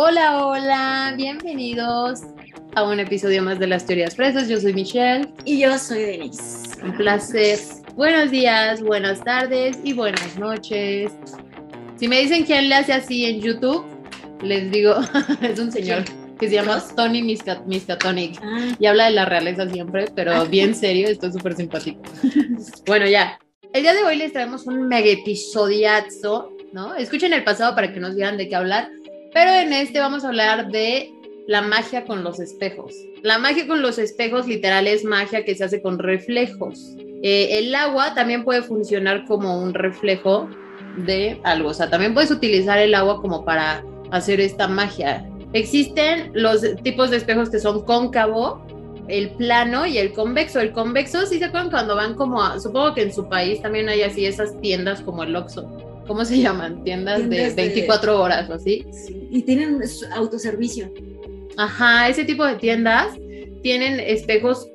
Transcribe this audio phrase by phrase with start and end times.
[0.00, 2.20] Hola, hola, bienvenidos
[2.76, 4.48] a un episodio más de las teorías fresas.
[4.48, 5.28] Yo soy Michelle.
[5.44, 6.80] Y yo soy Denise.
[6.84, 7.58] Un placer.
[7.96, 11.10] Buenos días, buenas tardes y buenas noches.
[11.96, 13.84] Si me dicen quién le hace así en YouTube,
[14.40, 14.94] les digo,
[15.42, 16.04] es un señor
[16.38, 18.76] que se llama Tony Miskatonic ah.
[18.78, 20.44] y habla de la realeza siempre, pero ah.
[20.44, 22.00] bien serio, esto es súper simpático.
[22.86, 23.36] bueno, ya.
[23.72, 26.94] El día de hoy les traemos un mega episodiazo, ¿no?
[26.94, 28.90] Escuchen el pasado para que nos digan de qué hablar,
[29.32, 31.12] pero en este vamos a hablar de
[31.46, 32.94] la magia con los espejos.
[33.22, 36.94] La magia con los espejos literal es magia que se hace con reflejos.
[37.22, 40.48] Eh, el agua también puede funcionar como un reflejo
[40.98, 45.28] de algo, o sea, también puedes utilizar el agua como para hacer esta magia.
[45.52, 48.62] Existen los tipos de espejos que son cóncavo,
[49.08, 50.60] el plano y el convexo.
[50.60, 53.88] El convexo, si se acuerdan cuando van como a, supongo que en su país también
[53.88, 55.66] hay así esas tiendas como el Oxxo.
[56.08, 56.82] ¿Cómo se llaman?
[56.82, 58.84] Tiendas, de 24 horas o así.
[58.90, 59.80] Sí, y tienen
[60.14, 60.92] autoservicio.
[61.56, 63.14] Ajá, ese tipo de tiendas
[63.62, 64.68] tienen espejos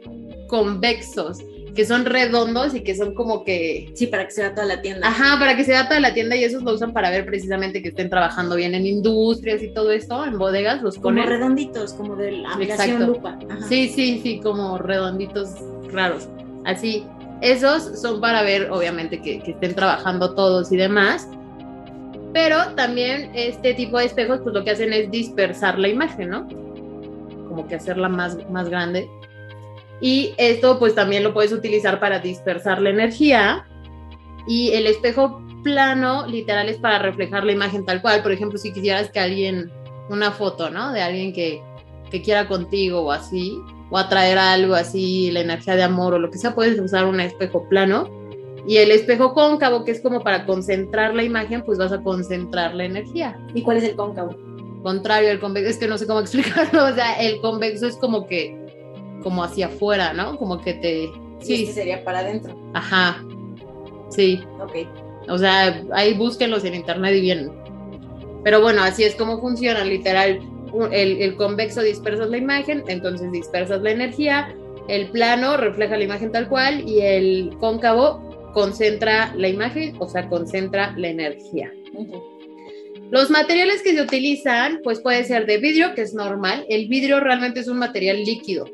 [0.47, 1.39] convexos
[1.75, 3.91] que son redondos y que son como que...
[3.95, 5.07] Sí, para que se vea toda la tienda.
[5.07, 7.81] Ajá, para que se vea toda la tienda y esos lo usan para ver precisamente
[7.81, 11.23] que estén trabajando bien en industrias y todo esto, en bodegas, los ponen...
[11.23, 13.39] Como redonditos, como de la aplicación lupa.
[13.67, 15.49] Sí, sí, sí, como redonditos
[15.91, 16.29] raros.
[16.63, 17.05] Así,
[17.41, 21.27] esos son para ver, obviamente, que, que estén trabajando todos y demás.
[22.33, 26.47] Pero también este tipo de espejos, pues lo que hacen es dispersar la imagen, ¿no?
[27.47, 29.07] Como que hacerla más, más grande
[30.03, 33.65] y esto pues también lo puedes utilizar para dispersar la energía.
[34.45, 38.21] Y el espejo plano literal es para reflejar la imagen tal cual.
[38.21, 39.71] Por ejemplo, si quisieras que alguien,
[40.09, 40.91] una foto, ¿no?
[40.91, 41.63] De alguien que,
[42.13, 46.29] que quiera contigo o así, o atraer algo así, la energía de amor o lo
[46.29, 48.07] que sea, puedes usar un espejo plano.
[48.67, 52.75] Y el espejo cóncavo, que es como para concentrar la imagen, pues vas a concentrar
[52.75, 53.35] la energía.
[53.55, 54.37] ¿Y cuál es el cóncavo?
[54.83, 56.85] Contrario al convexo, es que no sé cómo explicarlo.
[56.85, 58.55] O sea, el convexo es como que
[59.23, 60.37] como hacia afuera, ¿no?
[60.37, 61.09] Como que te...
[61.39, 62.55] Sí, este sería para adentro.
[62.75, 63.25] Ajá,
[64.09, 64.39] sí.
[64.61, 64.87] Ok.
[65.29, 67.51] O sea, ahí búsquenlos en internet y bien.
[68.43, 70.39] Pero bueno, así es como funciona, literal.
[70.91, 74.55] El, el convexo dispersas la imagen, entonces dispersas la energía.
[74.87, 80.27] El plano refleja la imagen tal cual y el cóncavo concentra la imagen, o sea,
[80.29, 81.71] concentra la energía.
[83.11, 86.65] Los materiales que se utilizan, pues puede ser de vidrio, que es normal.
[86.69, 88.65] El vidrio realmente es un material líquido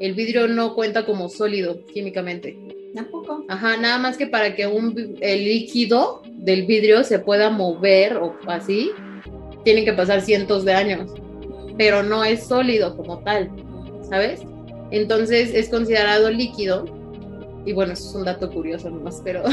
[0.00, 2.56] el vidrio no cuenta como sólido químicamente.
[2.94, 3.44] Tampoco.
[3.48, 8.36] Ajá, nada más que para que un, el líquido del vidrio se pueda mover o
[8.46, 8.90] así,
[9.64, 11.12] tienen que pasar cientos de años,
[11.78, 13.48] pero no es sólido como tal,
[14.10, 14.42] ¿sabes?
[14.90, 16.84] Entonces es considerado líquido,
[17.64, 19.44] y bueno, eso es un dato curioso nomás, pero,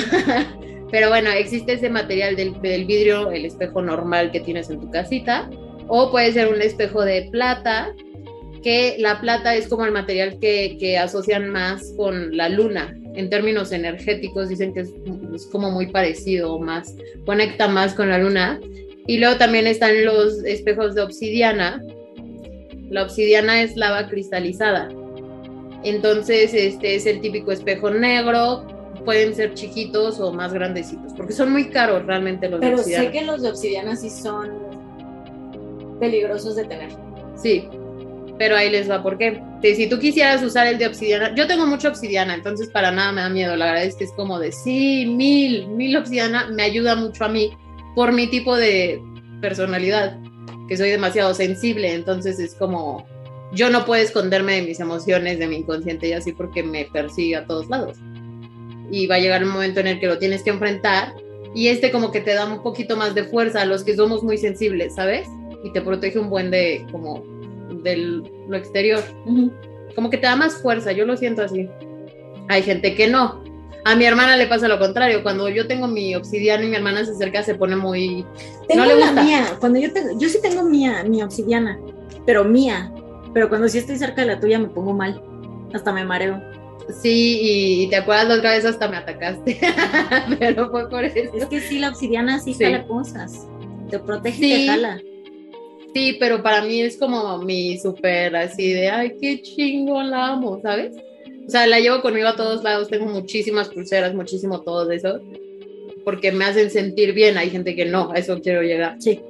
[0.92, 5.50] pero bueno, existe ese material del, vidrio, el espejo normal que tienes en tu casita,
[5.88, 7.94] o puede ser un espejo de plata,
[8.64, 12.98] que la plata es como el material que, asocian más con la luna.
[13.14, 18.60] En términos energéticos dicen que es, como muy parecido, más conecta más con la luna.
[19.06, 21.80] Y luego también están los espejos de obsidiana.
[22.90, 24.90] La obsidiana es lava cristalizada.
[25.84, 28.66] Entonces, este es el típico espejo negro.
[29.04, 33.04] Pueden ser chiquitos o más grandecitos, porque son muy caros realmente los Pero de obsidiana.
[33.06, 34.52] sé que los de obsidiana sí son
[36.00, 36.90] peligrosos de tener.
[37.36, 37.68] Sí,
[38.40, 39.42] pero ahí les va, ¿por qué?
[39.62, 43.22] Si tú quisieras usar el de obsidiana, yo tengo mucha obsidiana, entonces para nada me
[43.22, 46.96] da miedo, la verdad es que es como de, sí, mil, mil obsidiana, me ayuda
[46.96, 47.52] mucho a mí
[47.96, 49.02] por mi tipo de
[49.42, 50.20] personalidad,
[50.68, 53.06] que soy demasiado sensible, entonces es como,
[53.54, 57.36] yo no puedo esconderme de mis emociones, de mi inconsciente y así porque me persigue
[57.36, 57.98] a todos lados.
[58.92, 61.14] Y va a llegar un momento en el que lo tienes que enfrentar
[61.56, 64.24] y este como que te da un poquito más de fuerza a los que somos
[64.24, 65.26] muy sensibles, ¿sabes?
[65.64, 67.24] Y te protege un buen de como
[67.82, 69.02] de lo exterior.
[69.96, 71.70] Como que te da más fuerza, yo lo siento así.
[72.50, 73.45] Hay gente que no.
[73.86, 75.22] A mi hermana le pasa lo contrario.
[75.22, 78.26] Cuando yo tengo mi obsidiana y mi hermana se acerca, se pone muy.
[78.68, 79.14] Tengo no le gusta.
[79.14, 79.46] la mía.
[79.60, 81.80] Cuando yo tengo, yo sí tengo mía, mi obsidiana,
[82.26, 82.92] pero mía.
[83.32, 85.22] Pero cuando sí estoy cerca de la tuya me pongo mal.
[85.72, 86.42] Hasta me mareo.
[87.00, 87.40] Sí,
[87.84, 89.60] y, te acuerdas la otra vez hasta me atacaste.
[90.40, 91.36] pero fue por eso.
[91.36, 92.66] Es que sí, la obsidiana sí, sí.
[92.88, 93.48] cosas.
[93.92, 95.00] Te protege y te jala.
[95.94, 100.60] Sí, pero para mí es como mi súper así de, ay, qué chingón la amo,
[100.62, 100.96] ¿sabes?
[101.48, 105.22] O sea, la llevo conmigo a todos lados, tengo muchísimas pulseras, muchísimo todo eso,
[106.04, 108.96] porque me hacen sentir bien, hay gente que no, a eso quiero llegar.
[109.00, 109.22] Sí.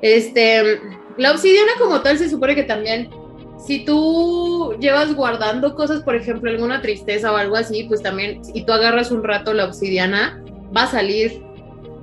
[0.00, 0.80] Este,
[1.16, 3.10] la obsidiana como tal se supone que también,
[3.66, 8.64] si tú llevas guardando cosas, por ejemplo, alguna tristeza o algo así, pues también, y
[8.64, 10.40] tú agarras un rato la obsidiana,
[10.76, 11.42] va a salir,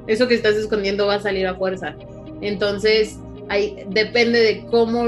[0.07, 1.95] eso que estás escondiendo va a salir a fuerza.
[2.41, 3.17] Entonces,
[3.47, 5.05] ahí depende de cómo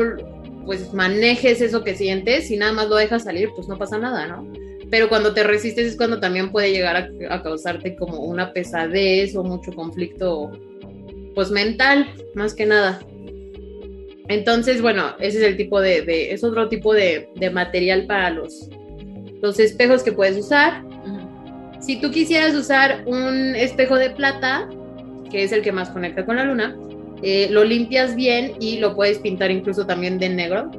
[0.68, 4.28] pues manejes eso que sientes, si nada más lo dejas salir, pues no pasa nada,
[4.28, 4.52] ¿no?
[4.92, 9.44] Pero cuando te resistes es cuando también puede llegar a, causarte como una pesadez o
[9.44, 10.52] mucho conflicto,
[11.34, 13.00] pues mental, más que nada.
[14.28, 18.70] Entonces, bueno, ese es el tipo de, es otro tipo de, de, material para los,
[19.42, 20.84] los espejos que puedes usar.
[21.80, 24.70] Si tú quisieras usar un espejo de plata,
[25.32, 26.76] que es el que más conecta con la luna,
[27.24, 30.70] eh, lo limpias bien y lo puedes pintar incluso también de negro,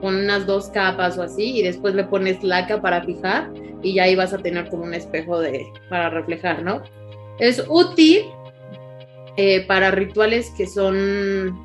[0.00, 3.50] con unas dos capas o así, y después le pones laca para fijar
[3.82, 6.82] y ya ahí vas a tener como un espejo de, para reflejar, ¿no?
[7.38, 8.22] Es útil
[9.36, 11.58] eh, para rituales que son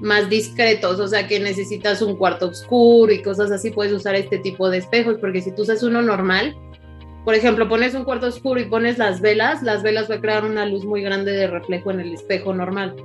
[0.00, 4.38] más discretos, o sea que necesitas un cuarto oscuro y cosas así, puedes usar este
[4.38, 6.54] tipo de espejos, porque si tú usas uno normal,
[7.24, 10.44] por ejemplo, pones un cuarto oscuro y pones las velas, las velas va a crear
[10.44, 12.96] una luz muy grande de reflejo en el espejo normal.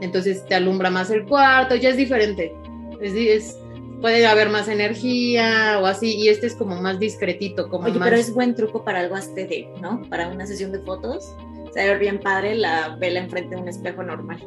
[0.00, 2.54] Entonces te alumbra más el cuarto, ya es diferente.
[3.00, 3.58] Es,
[4.00, 7.68] puede haber más energía o así, y este es como más discretito.
[7.68, 10.02] Como Oye, pero es buen truco para algo aesthetic, ¿no?
[10.08, 11.34] Para una sesión de fotos.
[11.74, 14.38] Se ve bien padre la vela enfrente de un espejo normal.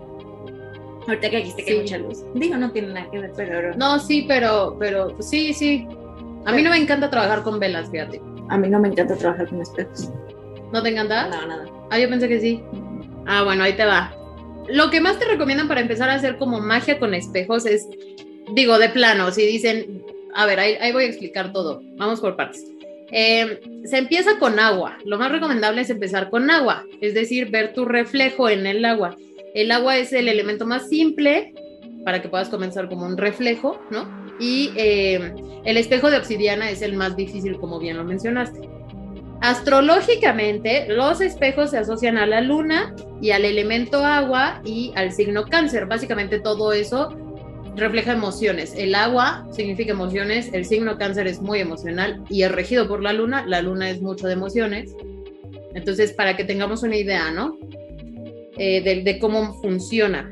[1.07, 2.23] Ahorita que dijiste que hay mucha luz.
[2.35, 3.75] Digo, no tiene nada que ver, pero...
[3.75, 5.87] No, sí, pero, pero sí, sí.
[6.45, 9.48] A mí no me encanta trabajar con velas, fíjate a mí no me encanta trabajar
[9.48, 10.12] con espejos.
[10.74, 11.27] ¿No te encanta?
[11.30, 11.65] No, nada.
[11.89, 12.62] Ah, yo pensé que sí.
[13.25, 14.13] Ah, bueno, ahí te va.
[14.68, 17.88] Lo que más te recomiendan para empezar a hacer como magia con espejos es,
[18.53, 20.03] digo, de plano, si dicen,
[20.36, 21.81] a ver, ahí, voy a explicar todo.
[21.95, 22.65] Vamos por partes.
[23.09, 24.97] Eh, se empieza con agua.
[25.06, 29.15] Lo más recomendable es empezar con agua, es decir, ver tu reflejo en el agua.
[29.54, 31.54] El agua es el elemento más simple
[32.04, 34.20] para que puedas comenzar como un reflejo, ¿no?
[34.41, 35.33] Y eh,
[35.63, 38.67] el espejo de obsidiana es el más difícil, como bien lo mencionaste.
[39.39, 45.45] Astrológicamente, los espejos se asocian a la luna y al elemento agua y al signo
[45.45, 45.85] cáncer.
[45.85, 47.15] Básicamente todo eso
[47.75, 48.73] refleja emociones.
[48.75, 53.13] El agua significa emociones, el signo cáncer es muy emocional y es regido por la
[53.13, 53.45] luna.
[53.47, 54.95] La luna es mucho de emociones.
[55.75, 57.57] Entonces, para que tengamos una idea, ¿no?
[58.57, 60.31] Eh, de, de, cómo funciona.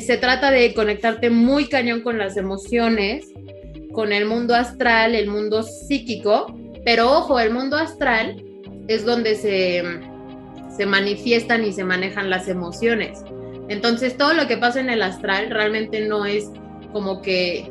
[0.00, 3.32] Se trata de conectarte muy cañón con las emociones
[3.92, 6.54] con el mundo astral, el mundo psíquico,
[6.84, 8.42] pero ojo, el mundo astral
[8.88, 9.82] es donde se,
[10.76, 13.22] se manifiestan y se manejan las emociones.
[13.68, 16.50] Entonces todo lo que pasa en el astral realmente no es
[16.92, 17.70] como que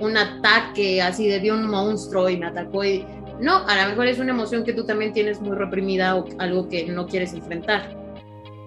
[0.00, 3.04] un ataque así de vi un monstruo y me atacó y
[3.40, 6.68] no, a lo mejor es una emoción que tú también tienes muy reprimida o algo
[6.68, 7.96] que no quieres enfrentar,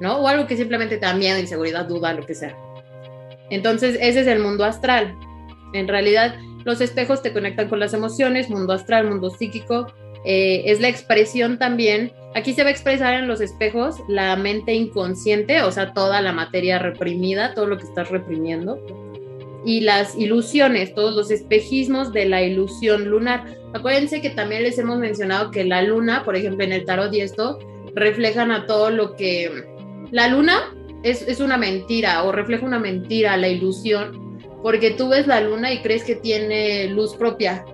[0.01, 0.17] ¿no?
[0.17, 2.55] O algo que simplemente te da miedo, inseguridad, duda, lo que sea.
[3.49, 5.15] Entonces, ese es el mundo astral.
[5.73, 6.35] En realidad,
[6.65, 9.87] los espejos te conectan con las emociones, mundo astral, mundo psíquico.
[10.25, 12.11] Eh, es la expresión también.
[12.35, 16.31] Aquí se va a expresar en los espejos la mente inconsciente, o sea, toda la
[16.31, 18.79] materia reprimida, todo lo que estás reprimiendo.
[19.65, 23.45] Y las ilusiones, todos los espejismos de la ilusión lunar.
[23.73, 27.21] Acuérdense que también les hemos mencionado que la luna, por ejemplo, en el tarot y
[27.21, 27.59] esto,
[27.93, 29.51] reflejan a todo lo que...
[30.11, 30.73] La luna
[31.03, 34.32] es, es una mentira o refleja una mentira, la ilusión
[34.63, 37.65] porque tú ves la luna y crees que tiene luz propia,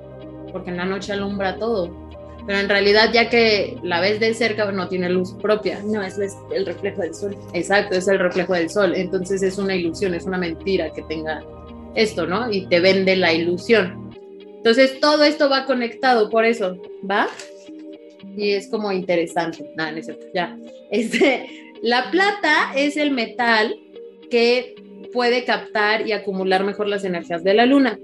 [0.51, 2.09] porque en la noche alumbra todo.
[2.47, 5.81] Pero en realidad, ya que la ves de cerca, no tiene luz propia.
[5.85, 6.17] No, es
[6.51, 7.37] el reflejo del sol.
[7.53, 8.95] Exacto, es el reflejo del sol.
[8.95, 11.43] Entonces es una ilusión, es una mentira que tenga
[11.93, 12.51] esto, ¿no?
[12.51, 14.09] Y te vende la ilusión.
[14.57, 17.27] Entonces todo esto va conectado, por eso, ¿va?
[18.35, 19.69] Y es como interesante.
[19.75, 20.57] Nada, no es cierto, ya.
[20.91, 21.47] Este,
[21.83, 23.75] la plata es el metal
[24.31, 24.73] que
[25.11, 27.99] puede captar y acumular mejor las energías de la luna.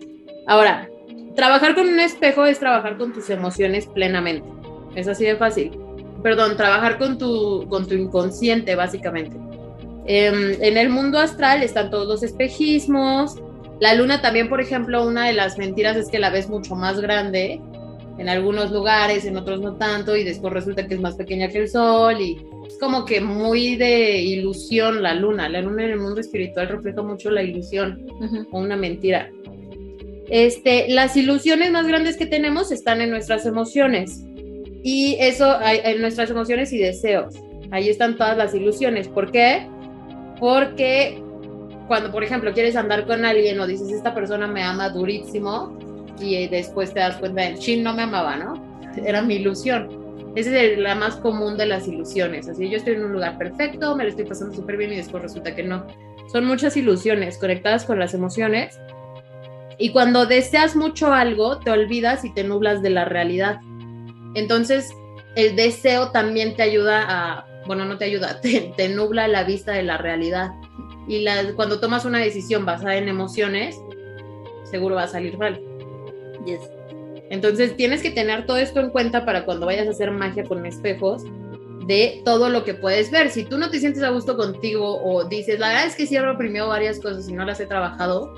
[0.47, 0.89] Ahora,
[1.35, 4.47] trabajar con un espejo es trabajar con tus emociones plenamente.
[4.95, 5.77] Es así de fácil.
[6.23, 9.37] Perdón, trabajar con tu, con tu inconsciente, básicamente.
[10.07, 13.35] Em, en el mundo astral están todos los espejismos.
[13.79, 17.01] La luna también, por ejemplo, una de las mentiras es que la ves mucho más
[17.01, 17.59] grande
[18.17, 21.59] en algunos lugares, en otros no tanto, y después resulta que es más pequeña que
[21.59, 25.49] el sol y es como que muy de ilusión la luna.
[25.49, 28.05] La luna en el mundo espiritual refleja mucho la ilusión
[28.51, 29.29] o una mentira.
[30.29, 34.23] Este, las ilusiones más grandes que tenemos están en nuestras emociones.
[34.83, 37.35] Y eso, en nuestras emociones y deseos.
[37.71, 39.07] Ahí están todas las ilusiones.
[39.07, 39.67] ¿Por qué?
[40.39, 41.21] Porque
[41.87, 45.77] cuando, por ejemplo, quieres andar con alguien o dices, esta persona me ama durísimo,
[46.19, 48.53] y después te das cuenta, el chin no me amaba, ¿no?
[49.05, 50.05] Era mi ilusión.
[50.35, 52.49] Esa es la más común de las ilusiones.
[52.49, 55.23] Así, yo estoy en un lugar perfecto, me lo estoy pasando súper bien y después
[55.23, 55.87] resulta que no.
[56.31, 58.79] Son muchas ilusiones conectadas con las emociones.
[59.77, 63.59] Y cuando deseas mucho algo, te olvidas y te nublas de la realidad.
[64.35, 64.91] Entonces,
[65.35, 69.83] el deseo también te ayuda a, bueno, no te ayuda, te, nubla la vista de
[69.83, 70.51] la realidad.
[71.07, 73.79] y cuando tomas una decisión basada en emociones,
[74.63, 75.61] seguro va a salir mal.
[76.45, 76.61] Yes.
[77.29, 80.65] Entonces tienes que tener todo esto en cuenta para cuando vayas a hacer magia con
[80.65, 81.23] espejos,
[81.87, 83.29] de todo lo que puedes ver.
[83.29, 86.37] Si tú no te sientes a gusto contigo o dices, la verdad es que cierro
[86.37, 88.33] primero varias cosas y no las he trabajado,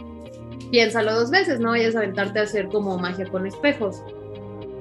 [0.71, 4.01] piénsalo dos veces, no vayas a aventarte a hacer como magia con espejos.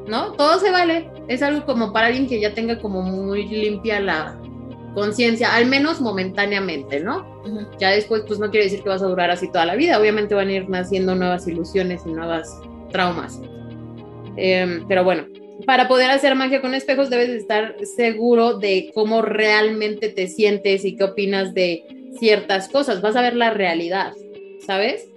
[0.08, 0.32] ¿No?
[0.32, 1.10] Todo se vale.
[1.26, 4.40] Es algo como para alguien que ya tenga como muy limpia la
[4.94, 7.42] conciencia, al menos momentáneamente, ¿no?
[7.80, 9.98] Ya después, pues no quiere decir que vas a durar así toda la vida.
[9.98, 12.60] Obviamente van a ir naciendo nuevas ilusiones y nuevas
[12.96, 13.38] traumas.
[14.38, 15.26] Em, pero bueno,
[15.66, 20.96] para poder hacer magia con espejos debes estar seguro de cómo realmente te sientes y
[20.96, 21.84] qué opinas de
[22.18, 23.02] ciertas cosas.
[23.02, 24.14] Vas a ver la realidad,
[24.66, 25.08] ¿sabes?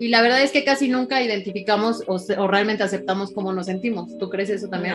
[0.00, 4.16] Y la verdad es que casi nunca identificamos o, realmente aceptamos cómo nos sentimos.
[4.18, 4.94] ¿Tú crees eso también?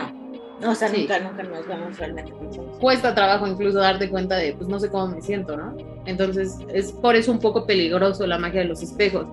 [0.60, 2.32] No, o sea, nunca, nunca nos vamos realmente
[2.80, 5.76] Cuesta trabajo incluso darte cuenta de, pues no sé cómo me siento, ¿no?
[6.06, 9.26] Entonces es por eso un poco peligroso la magia de los espejos,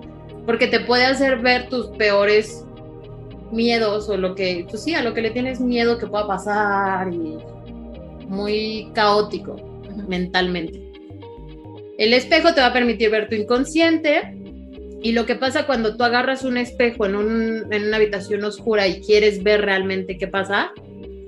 [0.44, 2.64] porque te puede hacer ver tus peores
[3.52, 7.12] miedos o lo que, pues sí, a lo que le tienes miedo que pueda pasar
[7.12, 7.38] y
[8.28, 9.56] muy caótico
[10.08, 10.80] mentalmente.
[11.98, 14.34] El espejo te va a permitir ver tu inconsciente
[15.02, 18.86] y lo que pasa cuando tú agarras un espejo en, un, en una habitación oscura
[18.86, 20.72] y quieres ver realmente qué pasa,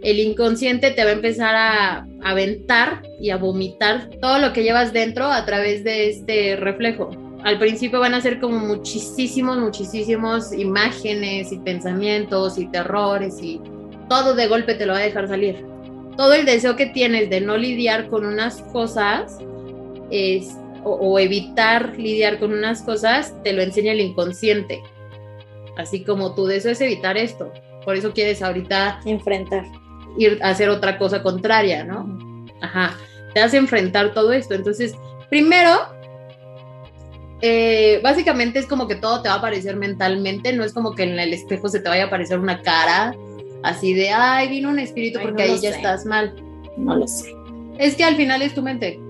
[0.03, 4.93] el inconsciente te va a empezar a aventar y a vomitar todo lo que llevas
[4.93, 11.51] dentro a través de este reflejo al principio van a ser como muchísimos, muchísimos imágenes
[11.53, 13.61] y pensamientos y terrores y
[14.09, 15.65] todo de golpe te lo va a dejar salir.
[16.17, 19.39] Todo el deseo que tienes de no lidiar con unas cosas
[20.11, 24.83] es, o, evitar lidiar con unas cosas, te lo enseña el inconsciente.
[25.77, 27.51] Así como tu deseo es evitar esto.
[27.85, 29.65] Por eso quieres ahorita enfrentar.
[30.19, 32.47] Ir a hacer otra cosa contraria, ¿no?
[32.61, 32.95] Ajá.
[33.33, 34.55] Te hace enfrentar todo esto.
[34.55, 34.95] Entonces,
[35.31, 35.81] primero
[37.45, 41.03] eh, básicamente es como que todo te va a aparecer mentalmente, no es como que
[41.03, 43.17] en el espejo se te vaya a aparecer una cara
[43.65, 46.35] así de, ay, vino un espíritu porque ahí ya estás mal.
[46.77, 47.35] No lo sé.
[47.79, 49.01] Es que al final es tu mente.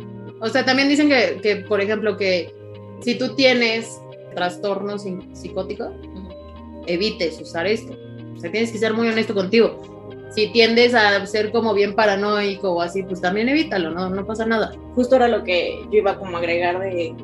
[0.41, 2.55] O sea, también dicen que, por ejemplo, que
[3.03, 4.01] si tú tienes
[4.35, 5.93] trastornos psicóticos,
[6.87, 7.95] evites usar esto.
[8.35, 9.81] O sea, tienes que ser muy honesto contigo.
[10.35, 14.47] Si tiendes a ser como bien paranoico o así, pues también evítalo, no, no pasa
[14.47, 14.73] nada.
[14.95, 17.15] Justo era lo que yo iba como a agregar de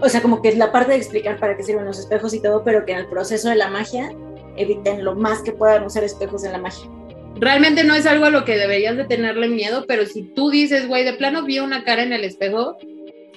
[0.00, 2.40] o sea, como que es la parte de explicar para qué sirven los espejos y
[2.40, 4.12] todo, pero que en el proceso de la magia
[4.56, 6.88] eviten lo más que puedan usar espejos en la magia.
[7.36, 10.88] Realmente no es algo a lo que deberías de tenerle miedo, pero si tú dices,
[10.88, 12.76] güey, de plano vi una cara en el espejo.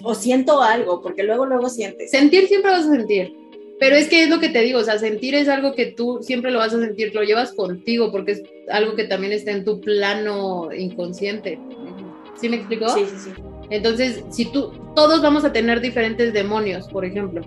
[0.04, 2.10] O siento algo, porque luego, luego sientes.
[2.10, 3.36] Sentir siempre vas a sentir.
[3.80, 6.20] Pero es que es lo que te digo, o sea, sentir es algo que tú
[6.22, 9.64] siempre lo vas a sentir, lo llevas contigo, porque es algo que también está en
[9.64, 11.60] tu plano inconsciente.
[12.40, 12.90] ¿Sí me explicó?
[12.90, 13.51] Sí, sí, sí.
[13.72, 17.42] Entonces, si tú, todos vamos a tener diferentes demonios, por ejemplo.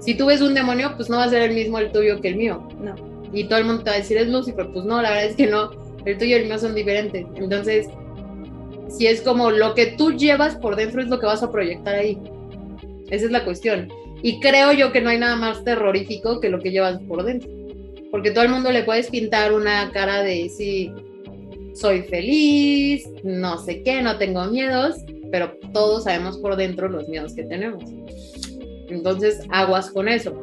[0.00, 2.28] Si tú ves un demonio, pues no va a ser el mismo el tuyo que
[2.28, 2.68] el mío.
[2.80, 2.94] No.
[3.32, 4.68] Y todo el mundo te va a decir, es Lucifer.
[4.72, 5.70] Pues no, la verdad es que no.
[6.04, 7.24] El tuyo y el mío son diferentes.
[7.36, 7.88] Entonces,
[8.88, 11.94] si es como lo que tú llevas por dentro es lo que vas a proyectar
[11.94, 12.18] ahí.
[13.10, 13.88] Esa es la cuestión.
[14.22, 17.48] Y creo yo que no hay nada más terrorífico que lo que llevas por dentro.
[18.10, 20.92] Porque todo el mundo le puedes pintar una cara de sí,
[21.74, 24.96] soy feliz, no sé qué, no tengo miedos,
[25.30, 27.84] pero todos sabemos por dentro los miedos que tenemos.
[28.88, 30.34] Entonces, aguas con eso.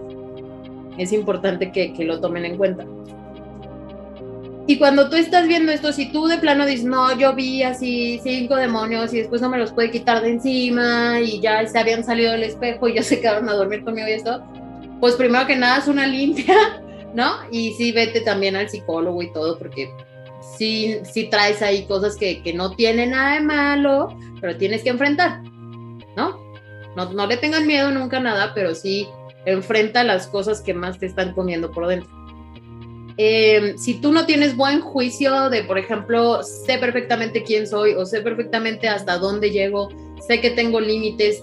[0.98, 2.86] Es importante que, lo tomen en cuenta.
[4.66, 8.20] Y cuando tú estás viendo esto, si tú de plano dices, no, yo vi así
[8.22, 12.04] cinco demonios y después no me los puede quitar de encima y ya se habían
[12.04, 14.44] salido del espejo y ya se quedaron a dormir conmigo y esto,
[15.00, 16.82] pues primero que nada es una limpia,
[17.14, 17.32] ¿no?
[17.50, 19.90] Y sí vete también al psicólogo y todo, porque
[20.58, 24.90] sí, sí traes ahí cosas que, que, no tienen nada de malo, pero tienes que
[24.90, 25.42] enfrentar,
[26.16, 26.40] ¿no?
[26.96, 27.12] ¿no?
[27.14, 29.08] No le tengan miedo nunca nada, pero sí
[29.46, 32.10] enfrenta las cosas que más te están comiendo por dentro.
[33.18, 38.06] Em, si tú no tienes buen juicio de, por ejemplo, sé perfectamente quién soy o
[38.06, 39.90] sé perfectamente hasta dónde llego,
[40.28, 41.42] sé que tengo límites,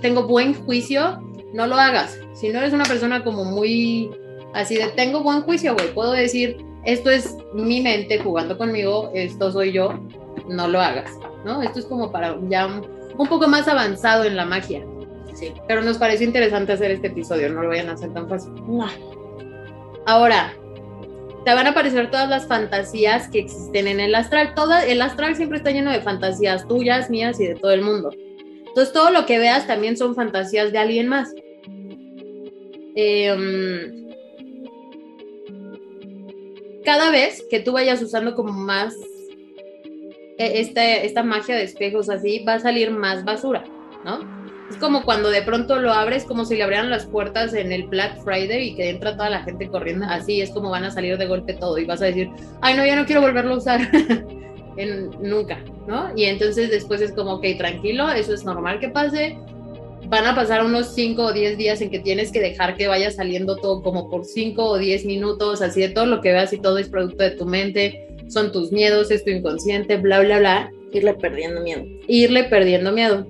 [0.00, 1.20] tengo buen juicio,
[1.52, 2.16] no lo hagas.
[2.34, 4.10] Si no eres una persona como muy
[4.54, 9.52] así de tengo buen juicio, güey, puedo decir, esto es mi mente jugando conmigo, esto
[9.52, 10.00] soy yo,
[10.48, 11.10] no lo hagas,
[11.44, 11.62] ¿no?
[11.62, 14.84] Esto es como para ya un, poco más avanzado en la magia.
[15.34, 15.52] Sí.
[15.68, 18.52] Pero nos parece interesante hacer este episodio, no lo vayan a hacer tan fácil.
[18.66, 18.88] No.
[20.06, 20.52] Ahora,
[21.44, 24.54] te van a aparecer todas las fantasías que existen en el astral.
[24.54, 28.10] Toda, el astral siempre está lleno de fantasías tuyas, mías y de todo el mundo.
[28.66, 31.32] Entonces, todo lo que veas también son fantasías de alguien más.
[32.96, 34.00] Eh,
[36.90, 38.96] cada vez que tú vayas usando como más
[40.38, 43.62] e, esta, esta magia de espejos así, va a salir más basura,
[44.04, 44.18] ¿no?
[44.68, 47.84] Es como cuando de pronto lo abres, como si le abrieran las puertas en el
[47.84, 50.04] Black Friday y que entra toda la gente corriendo.
[50.08, 52.28] Así es como van a salir de golpe todo y vas a decir,
[52.60, 53.80] ay, no, ya no quiero volverlo a usar.
[54.76, 56.10] en, nunca, ¿no?
[56.16, 59.38] Y entonces después es como, ok, tranquilo, eso es normal que pase.
[60.10, 63.10] Van a pasar unos 5 o 10 días en que tienes que dejar que vaya
[63.10, 66.58] saliendo todo como por 5 o 10 minutos, así de todo lo que veas y
[66.58, 70.72] todo es producto de tu mente, son tus miedos, es tu inconsciente, bla, bla, bla.
[70.92, 71.84] Irle perdiendo miedo.
[72.08, 73.24] Irle perdiendo miedo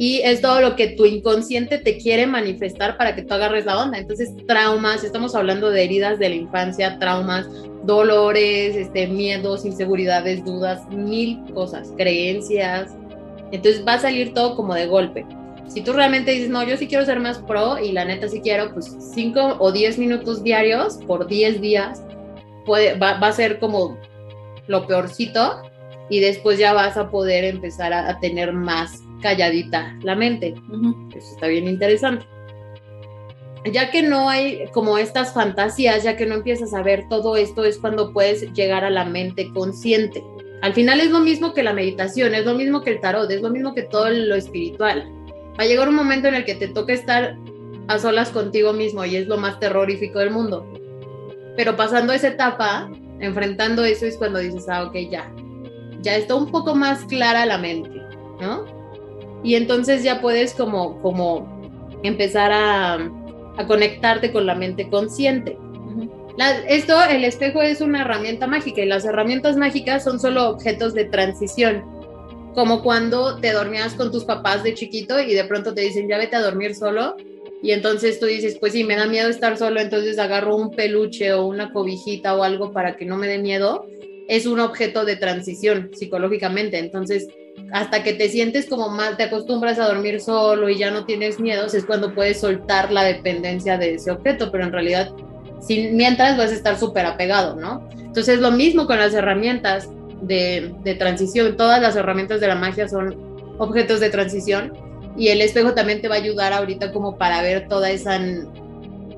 [0.00, 3.82] y es todo lo que tu inconsciente te quiere manifestar para que tú agarres la
[3.82, 3.98] onda.
[3.98, 7.46] Entonces, traumas, estamos hablando de heridas de la infancia, traumas,
[7.84, 12.96] dolores, este, miedos, inseguridades, dudas, mil cosas, creencias.
[13.52, 15.26] Entonces va a salir todo como de golpe.
[15.66, 18.40] Si tú realmente dices, no, yo sí quiero ser más pro y la neta sí
[18.40, 22.02] quiero, pues 5 o 10 minutos diarios por 10 días
[22.66, 23.96] puede, va, a ser como
[24.66, 25.62] lo peorcito
[26.08, 30.54] y después ya vas a poder empezar a tener más calladita la mente.
[31.14, 32.26] Eso está bien interesante.
[33.72, 37.64] Ya que no hay como estas fantasías, ya que no empiezas a ver todo esto,
[37.64, 40.24] es cuando puedes llegar a la mente consciente.
[40.62, 43.40] Al final es lo mismo que la meditación, es lo mismo que el tarot, es
[43.40, 45.10] lo mismo que todo lo espiritual.
[45.58, 47.36] Va a llegar un momento en el que te toca estar
[47.88, 50.70] a solas contigo mismo y es lo más terrorífico del mundo.
[51.56, 52.90] Pero pasando esa etapa,
[53.20, 55.32] enfrentando eso es cuando dices, ah, ok, ya,
[56.02, 58.02] ya está un poco más clara la mente,
[58.40, 58.80] ¿no?
[59.42, 61.48] y entonces ya puedes como, como
[62.02, 62.94] empezar a,
[63.56, 65.58] a conectarte con la mente consciente.
[66.68, 71.04] Esto, el espejo es una herramienta mágica y las herramientas mágicas son solo objetos de
[71.04, 71.84] transición,
[72.54, 76.18] como cuando te dormías con tus papás de chiquito y de pronto te dicen, ya
[76.18, 77.16] vete a dormir solo.
[77.62, 81.34] Y entonces tú dices, pues sí, me da miedo estar solo, entonces agarro un peluche
[81.34, 83.86] o una cobijita o algo para que no me dé miedo.
[84.28, 86.78] Es un objeto de transición psicológicamente.
[86.78, 87.26] Entonces,
[87.72, 91.38] hasta que te sientes como más, te acostumbras a dormir solo y ya no tienes
[91.38, 95.10] miedos, es cuando puedes soltar la dependencia de ese objeto, pero en realidad,
[95.60, 97.88] sin, mientras vas a estar súper apegado, ¿no?
[97.92, 99.88] Entonces es lo mismo con las herramientas
[100.22, 103.16] de, de transición, todas las herramientas de la magia son
[103.58, 104.72] objetos de transición
[105.16, 108.20] y el espejo también te va a ayudar ahorita como para ver toda esa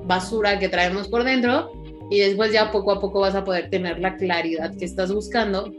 [0.05, 1.71] basura que traemos por dentro
[2.09, 5.71] y después ya poco a poco vas a poder tener la claridad que estás buscando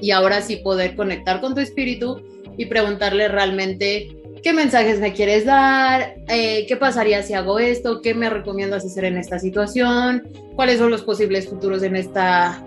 [0.00, 2.20] y ahora sí poder conectar con tu espíritu
[2.56, 4.08] y preguntarle realmente
[4.44, 9.06] qué mensajes me quieres dar, eh, qué pasaría si hago esto, qué me recomiendas hacer
[9.06, 12.62] en esta situación, cuáles son los posibles futuros en esta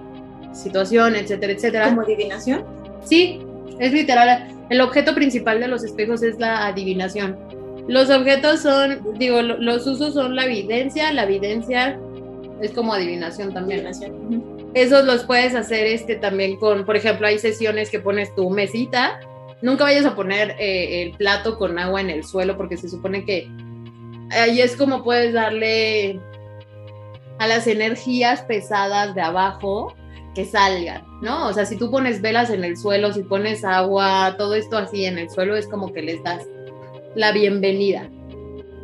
[0.53, 1.89] situación, etcétera, etcétera.
[1.89, 2.65] ¿Como adivinación?
[3.05, 3.39] Sí,
[3.79, 4.47] es literal.
[4.71, 7.37] El objeto principal de los espejos es la adivinación.
[7.87, 11.97] Los objetos son, digo, los usos son la evidencia, la evidencia
[12.59, 13.85] es como adivinación también.
[13.85, 14.71] Adivinación.
[14.73, 19.19] Esos los puedes hacer este también con, por ejemplo, hay sesiones que pones tu mesita.
[19.61, 23.25] Nunca vayas a poner eh, el plato con agua en el suelo porque se supone
[23.25, 23.49] que
[24.31, 26.19] ahí es como puedes darle
[27.39, 29.95] a las energías pesadas de abajo
[30.35, 31.47] que salgan, ¿no?
[31.47, 35.05] O sea, si tú pones velas en el suelo, si pones agua, todo esto así
[35.05, 36.47] en el suelo, es como que les das
[37.15, 38.09] la bienvenida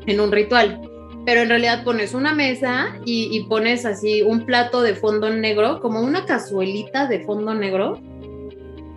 [0.07, 0.81] en un ritual
[1.25, 6.01] pero en realidad pones una mesa y, pones así un plato de fondo negro, como
[6.01, 7.99] una cazuelita de fondo negro,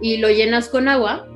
[0.01, 1.27] y lo llenas con agua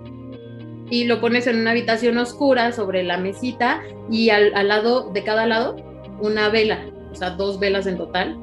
[0.90, 5.46] y lo pones en una habitación oscura sobre la mesita y al, lado de cada
[5.46, 5.76] lado
[6.20, 8.36] una vela, o sea, dos velas en total.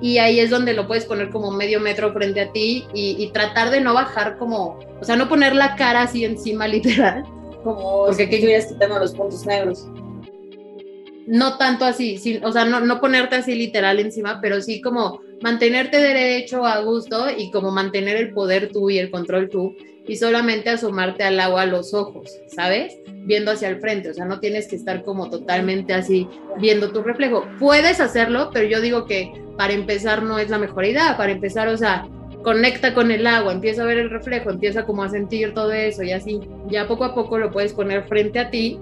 [0.00, 3.70] Y ahí es donde lo puedes poner como medio metro frente a ti y, tratar
[3.70, 7.24] de no bajar como, o sea, no poner la cara así encima literal.
[7.64, 9.88] Como porque si estuvieras quitando los puntos negros
[11.26, 16.66] no tanto así, o sea, no, ponerte así literal encima, pero sí como mantenerte derecho
[16.66, 21.24] a gusto y como mantener el poder tú y el control tú y solamente asomarte
[21.24, 22.98] al agua a los ojos, ¿sabes?
[23.24, 27.02] Viendo hacia el frente, o sea, no tienes que estar como totalmente así viendo tu
[27.02, 27.44] reflejo.
[27.58, 31.68] Puedes hacerlo, pero yo digo que para empezar no es la mejor idea, para empezar,
[31.68, 32.08] o sea,
[32.42, 36.02] conecta con el agua, empieza a ver el reflejo, empieza como a sentir todo eso
[36.02, 38.80] y así, ya poco a poco lo puedes poner frente a ti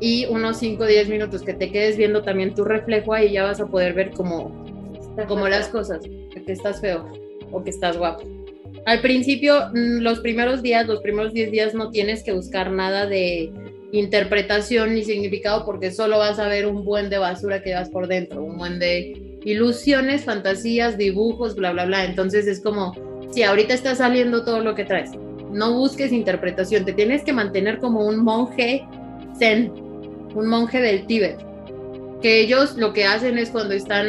[0.00, 3.44] y unos 5 o 10 minutos que te quedes viendo también tu reflejo ahí ya
[3.44, 4.64] vas a poder ver como,
[5.26, 7.10] como las cosas, que estás feo
[7.50, 8.35] o que estás guapo.
[8.86, 13.06] Al principio, mm, los primeros días, los primeros 10 días no tienes que buscar nada
[13.06, 13.52] de
[13.90, 18.06] interpretación ni significado porque solo vas a ver un buen de basura que vas por
[18.06, 22.04] dentro, un buen de ilusiones, fantasías, dibujos, bla, bla, bla.
[22.04, 22.94] Entonces es como,
[23.32, 25.10] si ahorita está saliendo todo lo que traes,
[25.50, 28.86] no busques interpretación, te tienes que mantener como un monje
[29.36, 29.72] zen,
[30.32, 31.38] un monje del Tíbet,
[32.22, 34.06] que ellos lo que hacen es cuando están,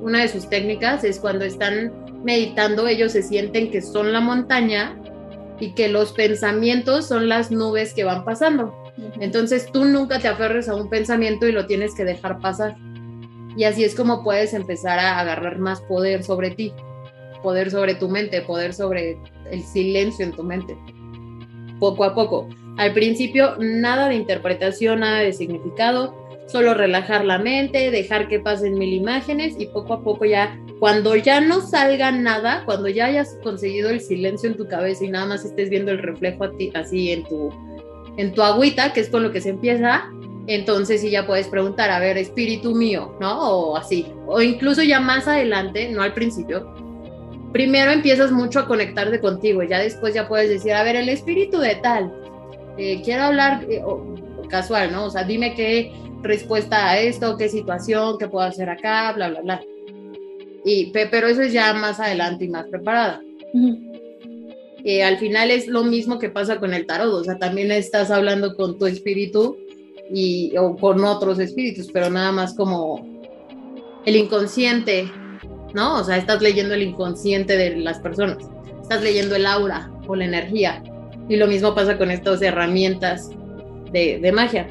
[0.00, 5.00] una de sus técnicas es cuando están meditando, ellos se sienten que son la montaña
[5.60, 8.74] y que los pensamientos son las nubes que van pasando.
[9.20, 12.76] Entonces tú nunca te aferres a un pensamiento y lo tienes que dejar pasar.
[13.56, 16.72] Y así es como puedes empezar a agarrar más poder sobre ti,
[17.44, 19.16] poder sobre tu mente, poder sobre
[19.50, 20.76] el silencio en tu mente.
[21.78, 22.48] Poco a poco.
[22.76, 28.78] Al principio nada de interpretación, nada de significado, solo relajar la mente, dejar que pasen
[28.78, 33.36] mil imágenes y poco a poco ya, cuando ya no salga nada, cuando ya hayas
[33.42, 36.70] conseguido el silencio en tu cabeza y nada más estés viendo el reflejo a ti,
[36.74, 37.50] así en tu,
[38.16, 40.08] en tu agüita, que es con lo que se empieza,
[40.46, 43.50] entonces sí ya puedes preguntar, a ver, espíritu mío, ¿no?
[43.50, 44.06] O así.
[44.26, 46.72] O incluso ya más adelante, no al principio.
[47.52, 51.58] Primero empiezas mucho a conectarte contigo ya después ya puedes decir, a ver, el espíritu
[51.58, 52.12] de tal,
[52.76, 53.82] eh, quiero hablar eh,
[54.48, 55.06] casual, ¿no?
[55.06, 55.92] O sea, dime qué
[56.26, 59.62] respuesta a esto, qué situación, qué puedo hacer acá, bla, bla, bla.
[60.64, 63.22] Y, pero eso es ya más adelante y más preparada.
[64.84, 68.10] Eh, al final es lo mismo que pasa con el tarot, o sea, también estás
[68.10, 69.56] hablando con tu espíritu
[70.12, 73.04] y, o con otros espíritus, pero nada más como
[74.04, 75.10] el inconsciente,
[75.74, 76.00] ¿no?
[76.00, 78.38] O sea, estás leyendo el inconsciente de las personas,
[78.80, 80.82] estás leyendo el aura o la energía.
[81.28, 83.30] Y lo mismo pasa con estas herramientas
[83.92, 84.68] de, de magia.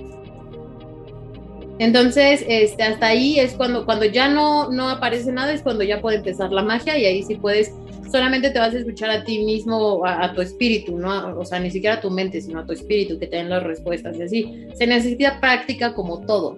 [1.77, 5.99] Entonces, este, hasta ahí es cuando, cuando ya no, no aparece nada, es cuando ya
[5.99, 7.73] puede empezar la magia y ahí sí puedes,
[8.09, 11.37] solamente te vas a escuchar a ti mismo, a, a tu espíritu, ¿no?
[11.37, 13.63] O sea, ni siquiera a tu mente, sino a tu espíritu que te den las
[13.63, 14.65] respuestas y así.
[14.75, 16.57] Se necesita práctica como todo,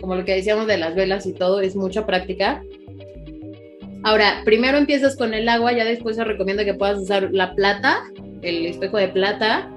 [0.00, 2.60] como lo que decíamos de las velas y todo, es mucha práctica.
[4.02, 7.98] Ahora, primero empiezas con el agua, ya después se recomienda que puedas usar la plata,
[8.42, 9.70] el espejo de plata,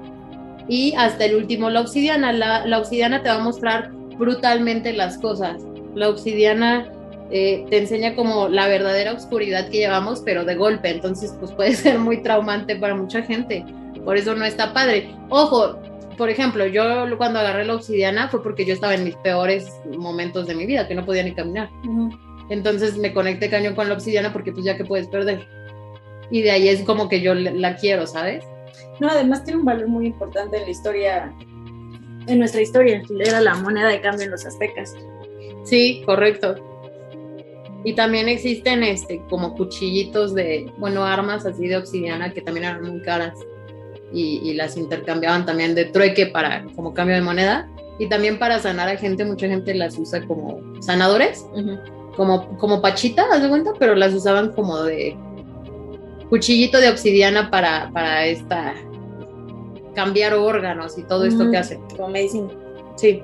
[0.67, 2.34] y hasta el último la obsidiana.
[2.34, 5.63] La, la obsidiana te va a mostrar brutalmente las cosas.
[5.95, 6.91] La obsidiana
[7.31, 11.73] eh, te enseña como la verdadera oscuridad que llevamos, pero de golpe, entonces pues puede
[11.75, 13.65] ser muy traumante para mucha gente.
[14.05, 15.15] Por eso no está padre.
[15.29, 15.75] Ojo,
[16.17, 20.45] por ejemplo, yo cuando agarré la obsidiana fue porque yo estaba en mis peores momentos
[20.45, 21.69] de mi vida, que no podía ni caminar.
[22.49, 25.47] Entonces me conecté cañón con la obsidiana porque pues ya que puedes perder.
[26.29, 28.45] Y de ahí es como que yo la quiero, ¿sabes?
[28.99, 31.34] No, además tiene un valor muy importante en la historia
[32.27, 34.95] en nuestra historia, era la moneda de cambio en los aztecas.
[35.63, 36.55] Sí, correcto.
[37.84, 42.84] Y también existen este como cuchillitos de, bueno, armas así de obsidiana que también eran
[42.84, 43.34] muy caras
[44.13, 48.89] y, las intercambiaban también de trueque para como cambio de moneda y también para sanar
[48.89, 51.45] a gente, mucha gente las usa como sanadores,
[52.15, 55.15] como, como pachita, haz de cuenta, pero las usaban como de
[56.29, 58.73] cuchillito de obsidiana para, para esta
[59.95, 61.80] cambiar órganos y todo esto que hace.
[62.12, 62.49] Medicina.
[62.95, 63.21] Sí.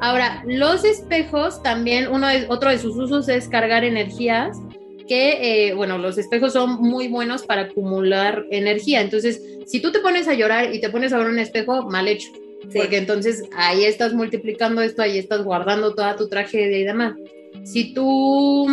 [0.00, 4.58] Ahora, los espejos también, uno de, otro de sus usos es cargar energías,
[5.06, 9.00] que, eh, bueno, los espejos son muy buenos para acumular energía.
[9.00, 12.08] Entonces, si tú te pones a llorar y te pones a ver un espejo, mal
[12.08, 12.30] hecho.
[12.74, 17.14] Porque entonces ahí estás multiplicando esto, ahí estás guardando toda tu tragedia y demás.
[17.62, 18.66] Si tú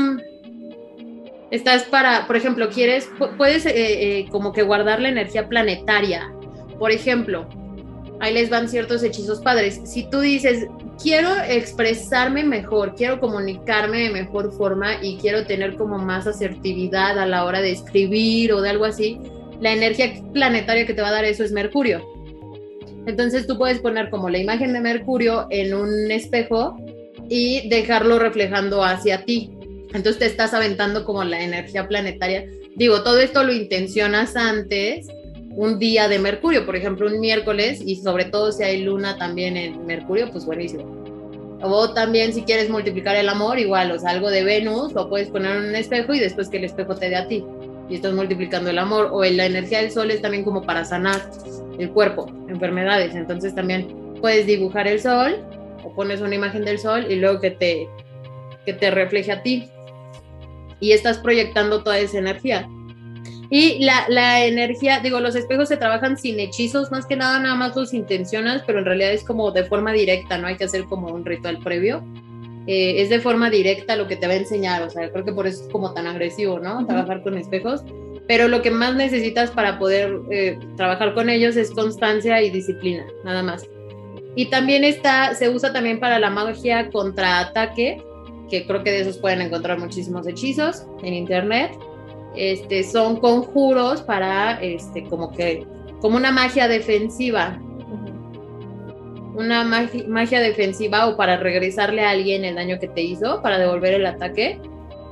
[1.51, 6.34] estás para, por ejemplo, quieres, puedes eh, eh, como que guardar la energía planetaria
[6.82, 7.48] por ejemplo,
[8.20, 9.80] ahí les van ciertos hechizos padres.
[9.86, 10.65] Si tú dices,
[11.00, 17.28] quiero expresarme mejor, quiero comunicarme de mejor forma y quiero tener como más asertividad a
[17.28, 19.20] la hora de escribir o de algo así,
[19.60, 22.04] la energía planetaria que te va a dar eso es Mercurio.
[23.06, 26.84] Entonces tú puedes poner como la imagen de Mercurio en un espejo
[27.30, 29.52] y dejarlo reflejando hacia ti.
[29.94, 32.48] Entonces te estás aventando como la energía planetaria.
[32.76, 35.06] Digo, todo esto lo intencionas antes
[35.55, 39.57] un día de Mercurio, por ejemplo, un miércoles, y sobre todo si hay luna también
[39.57, 41.01] en Mercurio, pues buenísimo.
[41.63, 45.29] O también si quieres multiplicar el amor, igual, o sea, algo de Venus, lo puedes
[45.29, 47.45] poner en un espejo y después que el espejo te dé a ti.
[47.87, 49.09] Y estás multiplicando el amor.
[49.11, 51.21] O la energía del sol es también como para sanar
[51.77, 53.13] el cuerpo, enfermedades.
[53.13, 55.43] Entonces también puedes dibujar el sol
[55.83, 57.87] o pones una imagen del sol y luego que te,
[58.65, 59.69] que te refleje a ti.
[60.79, 62.67] Y estás proyectando toda esa energía.
[63.53, 67.55] Y la, la, energía, digo, los espejos se trabajan sin hechizos, más que nada, nada
[67.55, 70.85] más los intencionas, pero en realidad es como de forma directa, no hay que hacer
[70.85, 72.01] como un ritual previo.
[72.65, 75.33] Eh, es de forma directa lo que te va a enseñar, o sea, creo que
[75.33, 76.87] por eso es como tan agresivo, ¿no?
[76.87, 77.83] Trabajar con espejos.
[78.25, 83.05] Pero lo que más necesitas para poder eh, trabajar con ellos es constancia y disciplina,
[83.25, 83.67] nada más.
[84.37, 88.01] Y también está, se usa también para la magia contraataque,
[88.49, 91.77] que creo que de esos pueden encontrar muchísimos hechizos en internet
[92.36, 95.65] este, son conjuros para, este, como que,
[96.00, 97.62] como una magia defensiva.
[99.34, 103.94] Una magia, defensiva o para regresarle a alguien el daño que te hizo, para devolver
[103.94, 104.60] el ataque,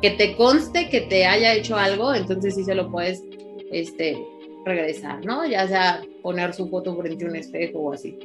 [0.02, 3.24] que te conste que te haya hecho algo, entonces sí se lo puedes,
[3.72, 4.18] este,
[4.66, 5.46] regresar, ¿no?
[5.46, 8.18] Ya sea poner su foto frente a un espejo o así.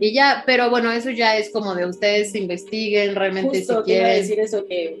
[0.00, 4.20] Y ya, pero bueno, eso ya es como de ustedes investiguen realmente Justo, si quieren.
[4.20, 4.98] decir eso que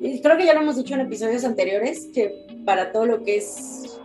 [0.00, 2.34] y creo que ya lo hemos dicho en episodios anteriores que
[2.64, 3.98] para todo lo que es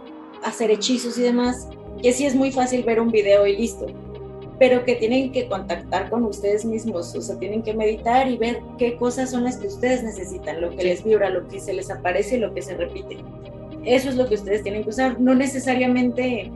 [0.43, 1.67] hacer hechizos y demás,
[2.01, 3.85] que sí es muy fácil ver un video y listo,
[4.59, 8.59] pero que tienen que contactar con ustedes mismos, o sea, tienen que meditar y ver
[8.77, 10.87] qué cosas son las que ustedes necesitan, lo que Sí.
[10.87, 13.17] les vibra, lo que se les aparece y lo que se repite.
[13.85, 16.51] Eso es lo que ustedes tienen que usar, no necesariamente,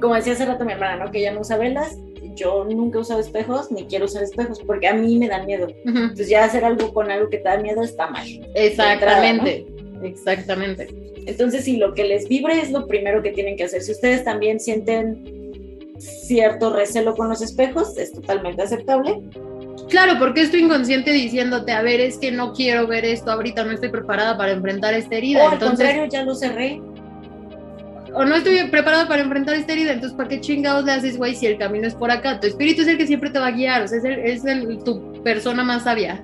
[0.00, 1.10] como decía hace rato mi hermana, ¿no?
[1.10, 1.96] Que ella no usa velas,
[2.34, 5.68] yo nunca he usado espejos, ni quiero usar espejos, porque a mí me dan miedo.
[5.84, 8.26] Entonces ya hacer algo con algo que te da miedo está mal.
[8.54, 9.66] Exactamente,
[10.02, 10.88] exactamente.
[11.26, 13.82] Entonces, si lo que les vibre es lo primero que tienen que hacer.
[13.82, 15.52] Si ustedes también sienten
[15.98, 19.20] cierto recelo con los espejos, es totalmente aceptable.
[19.88, 23.64] Claro, porque es tu inconsciente diciéndote, a ver, es que no quiero ver esto ahorita,
[23.64, 25.44] no estoy preparada para enfrentar esta herida.
[25.44, 26.80] O al entonces, contrario, ya lo cerré.
[28.14, 31.34] O no estoy preparada para enfrentar esta herida, entonces ¿para qué chingados le haces, güey,
[31.34, 32.38] si el camino es por acá?
[32.40, 34.44] Tu espíritu es el que siempre te va a guiar, o sea, es, el- es
[34.44, 36.22] el- tu persona más sabia,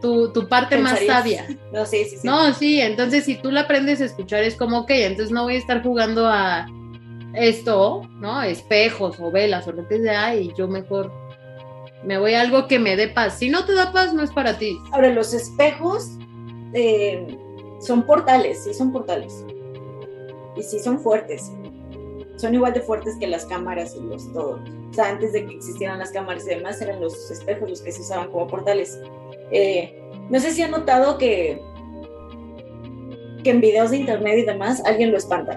[0.00, 1.46] tu, tu parte más sabia.
[1.72, 2.26] No, sí, sí, sí.
[2.26, 5.56] No, sí, entonces si tú la aprendes a escuchar es como, ok, entonces no voy
[5.56, 6.66] a estar jugando a
[7.34, 8.42] esto, ¿no?
[8.42, 11.12] Espejos o velas o lo que sea, y yo mejor
[12.04, 13.38] me voy a algo que me dé paz.
[13.38, 14.78] Si no te da paz, no es para ti.
[14.92, 16.16] Ahora, los espejos
[16.72, 17.26] eh,
[17.80, 19.44] son portales, sí son portales.
[20.58, 21.52] Y sí son fuertes.
[22.36, 24.60] Son igual de fuertes que las cámaras y los todo.
[24.90, 27.92] O sea, antes de que existieran las cámaras y demás, eran los espejos los que
[27.92, 28.98] se usaban como portales.
[29.50, 31.60] Eh, no sé si han notado que,
[33.42, 35.56] que en videos de internet y demás alguien lo espanta.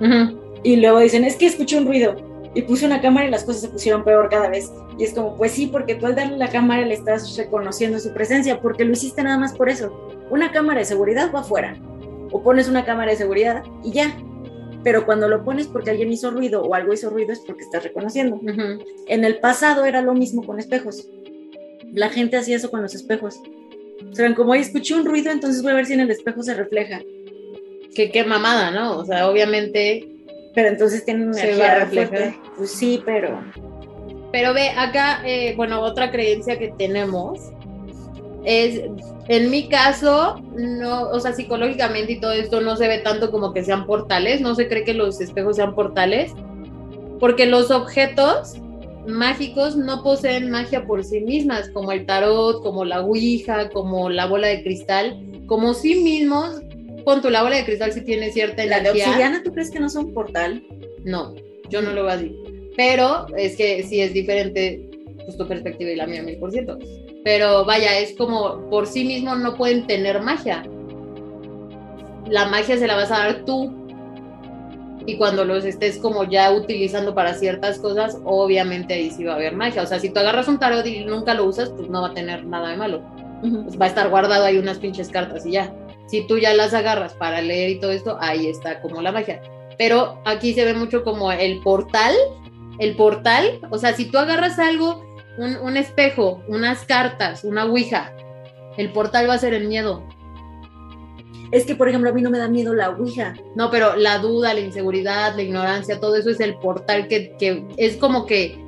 [0.00, 0.38] Ujú.
[0.62, 2.16] Y luego dicen, es que escuché un ruido.
[2.54, 4.72] Y puse una cámara y las cosas se pusieron peor cada vez.
[4.98, 8.12] Y es como, pues sí, porque tú al darle la cámara le estás reconociendo su
[8.14, 10.10] presencia, porque lo hiciste nada más por eso.
[10.30, 11.76] Una cámara de seguridad va afuera.
[12.32, 14.16] O pones una cámara de seguridad y ya.
[14.86, 17.82] Pero cuando lo pones porque alguien hizo ruido o algo hizo ruido es porque estás
[17.82, 18.36] reconociendo.
[18.36, 18.84] Ujú.
[19.08, 21.08] En el pasado era lo mismo con espejos.
[21.92, 23.40] La gente hacía eso con los espejos.
[24.08, 26.40] O sea, como, "Ay, escuché un ruido, entonces voy a ver si en el espejo
[26.44, 27.00] se refleja.
[27.96, 28.96] Que qué mamada, ¿no?
[28.98, 30.06] O sea, obviamente.
[30.54, 32.08] Pero entonces tienen una Se va a reflejar.
[32.18, 32.38] fuerte.
[32.56, 33.42] Pues sí, pero
[34.30, 37.40] Pero ve, acá, eh, bueno, otra creencia que tenemos
[38.46, 38.80] es,
[39.26, 43.52] en mi caso, no, o sea, psicológicamente y todo esto no se ve tanto como
[43.52, 46.32] que sean portales, no se cree que los espejos sean portales,
[47.18, 48.54] porque los objetos
[49.08, 54.26] mágicos no poseen magia por sí mismas, como el tarot, como la ouija, como la
[54.26, 56.60] bola de cristal, como sí mismos,
[57.04, 59.08] con tu la bola de cristal si tiene cierta la de energía.
[59.08, 60.62] obsidiana, ¿tú crees que no son portal?
[61.04, 61.34] No,
[61.68, 62.36] yo no lo veo así.
[62.76, 64.88] Pero es que sí es diferente
[65.24, 66.78] pues, tu perspectiva y la mía mil por ciento.
[67.26, 70.62] Pero vaya, es como por sí mismo no pueden tener magia.
[72.28, 73.74] La magia se la vas a dar tú.
[75.06, 79.34] Y cuando los estés como ya utilizando para ciertas cosas, obviamente ahí sí va a
[79.34, 79.82] haber magia.
[79.82, 82.14] O sea, si tú agarras un tarot y nunca lo usas, pues no va a
[82.14, 83.02] tener nada de malo.
[83.40, 85.74] Pues va a estar guardado ahí unas pinches cartas y ya.
[86.06, 89.42] Si tú ya las agarras para leer y todo esto, ahí está como la magia.
[89.76, 92.14] Pero aquí se ve mucho como el portal,
[92.78, 95.05] el portal, o sea, si tú agarras algo,
[95.38, 98.12] un, un espejo, unas cartas, una ouija,
[98.76, 100.02] el portal va a ser el miedo.
[101.52, 103.34] Es que, por ejemplo, a mí no me da miedo la ouija.
[103.54, 107.64] No, pero la duda, la inseguridad, la ignorancia, todo eso es el portal que, que
[107.76, 108.58] es como que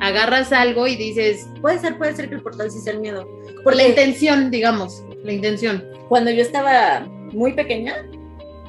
[0.00, 3.28] agarras algo y dices, Puede ser, puede ser que el portal sí sea el miedo.
[3.64, 5.84] por la intención, digamos, la intención.
[6.08, 7.00] cuando yo estaba
[7.32, 8.06] muy pequeña,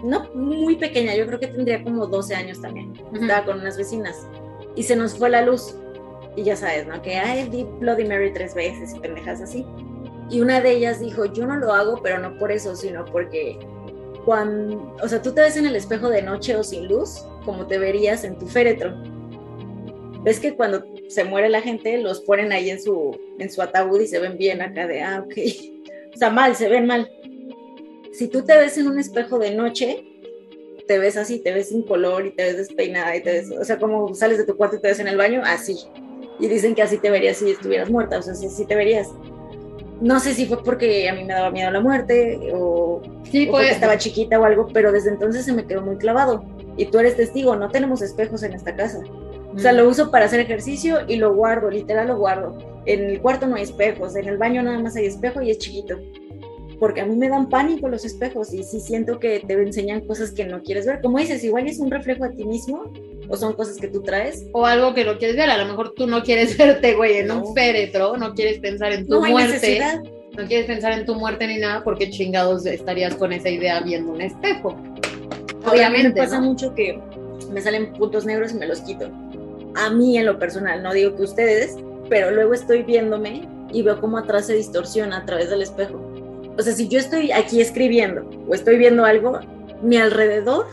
[0.03, 2.91] no muy pequeña, yo creo que tendría como 12 años también.
[3.11, 3.21] Ujú.
[3.21, 4.27] Estaba con unas vecinas
[4.75, 5.75] y se nos fue la luz.
[6.35, 7.01] Y ya sabes, ¿no?
[7.01, 9.65] Que ay, di Bloody Mary tres veces y pendejas así.
[10.29, 13.59] Y una de ellas dijo, yo no lo hago, pero no por eso, sino porque
[14.25, 17.67] cuando, o sea, tú te ves en el espejo de noche o sin luz, como
[17.67, 18.93] te verías en tu féretro.
[20.23, 23.99] Ves que cuando se muere la gente, los ponen ahí en su, en su ataúd
[23.99, 25.33] y se ven bien acá de, ah, ok.
[26.13, 27.11] O sea, mal, se ven mal.
[28.13, 30.05] Si tú te ves en un espejo de noche,
[30.87, 33.63] te ves así, te ves sin color y te ves despeinada y te ves, o
[33.63, 35.77] sea, como sales de tu cuarto y te ves en el baño, así.
[36.39, 39.09] Y dicen que así te verías si estuvieras muerta, o sea, sí, sí te verías.
[40.01, 43.51] No sé si fue porque a mí me daba miedo la muerte o, Sí, o
[43.51, 46.43] porque pues, estaba chiquita o algo, pero desde entonces se me quedó muy clavado.
[46.75, 49.01] Y tú eres testigo, no tenemos espejos en esta casa.
[49.55, 52.57] O sea, lo uso para hacer ejercicio y lo guardo, literal lo guardo.
[52.85, 55.57] En el cuarto no hay espejos, en el baño nada más hay espejo y es
[55.59, 55.99] chiquito.
[56.79, 60.31] Porque a mí me dan pánico los espejos y sí siento que te enseñan cosas
[60.31, 61.01] que no quieres ver.
[61.01, 62.91] Como dices, igual es un reflejo a ti mismo
[63.31, 64.45] o son cosas que tú traes.
[64.53, 67.27] o algo que no quieres ver, a lo mejor tú no quieres verte, güey, en
[67.27, 67.41] No.
[67.43, 70.01] un féretro, no quieres pensar en tu No hay muerte, necesidad.
[70.37, 74.11] no quieres pensar en tu muerte ni nada, porque chingados estarías con esa idea viendo
[74.11, 74.75] un espejo.
[74.75, 76.47] Mí me Obviamente, pasa ¿no?
[76.47, 76.99] mucho que
[77.51, 79.09] me salen puntos negros y me los quito.
[79.75, 81.77] A mí en lo personal, no digo que ustedes,
[82.09, 86.01] pero luego estoy viéndome y veo cómo atrás se distorsiona a través del espejo.
[86.57, 89.39] O sea, si yo estoy aquí escribiendo o estoy viendo algo,
[89.81, 90.67] mi alrededor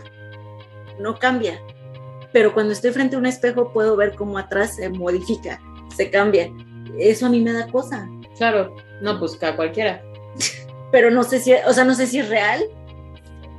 [0.99, 1.61] no cambia.
[2.39, 5.61] Pero cuando estoy frente a un espejo puedo ver cómo atrás se modifica,
[5.97, 6.49] se cambia.
[6.97, 8.09] Eso a mí me da cosa.
[8.37, 10.01] Claro, no, pues a cualquiera.
[10.93, 12.63] Pero no sé si, o sea, no sé si es real.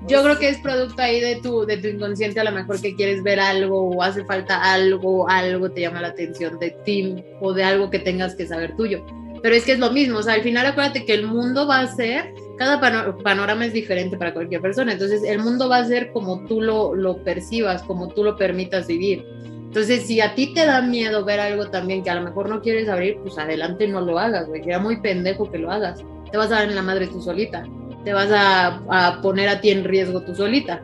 [0.08, 2.96] Yo creo que es producto ahí de tu, de tu inconsciente, a lo mejor que
[2.96, 7.52] quieres ver algo o hace falta algo, algo te llama la atención de ti o
[7.52, 9.06] de algo que tengas que saber tuyo.
[9.44, 11.82] Pero es que es lo mismo, o sea, al final acuérdate que el mundo va
[11.82, 12.80] a ser, cada
[13.24, 16.94] panorama es diferente para cualquier persona, entonces el mundo va a ser como tú lo,
[16.94, 19.26] lo percibas, como tú lo permitas vivir.
[19.70, 22.60] Entonces, si a ti te da miedo ver algo también que a lo mejor no
[22.60, 24.62] quieres abrir, pues adelante no lo hagas, güey.
[24.62, 26.04] Queda muy pendejo que lo hagas.
[26.32, 27.64] Te vas a dar en la madre tú solita.
[28.04, 30.82] Te vas a, poner a ti en riesgo tú solita.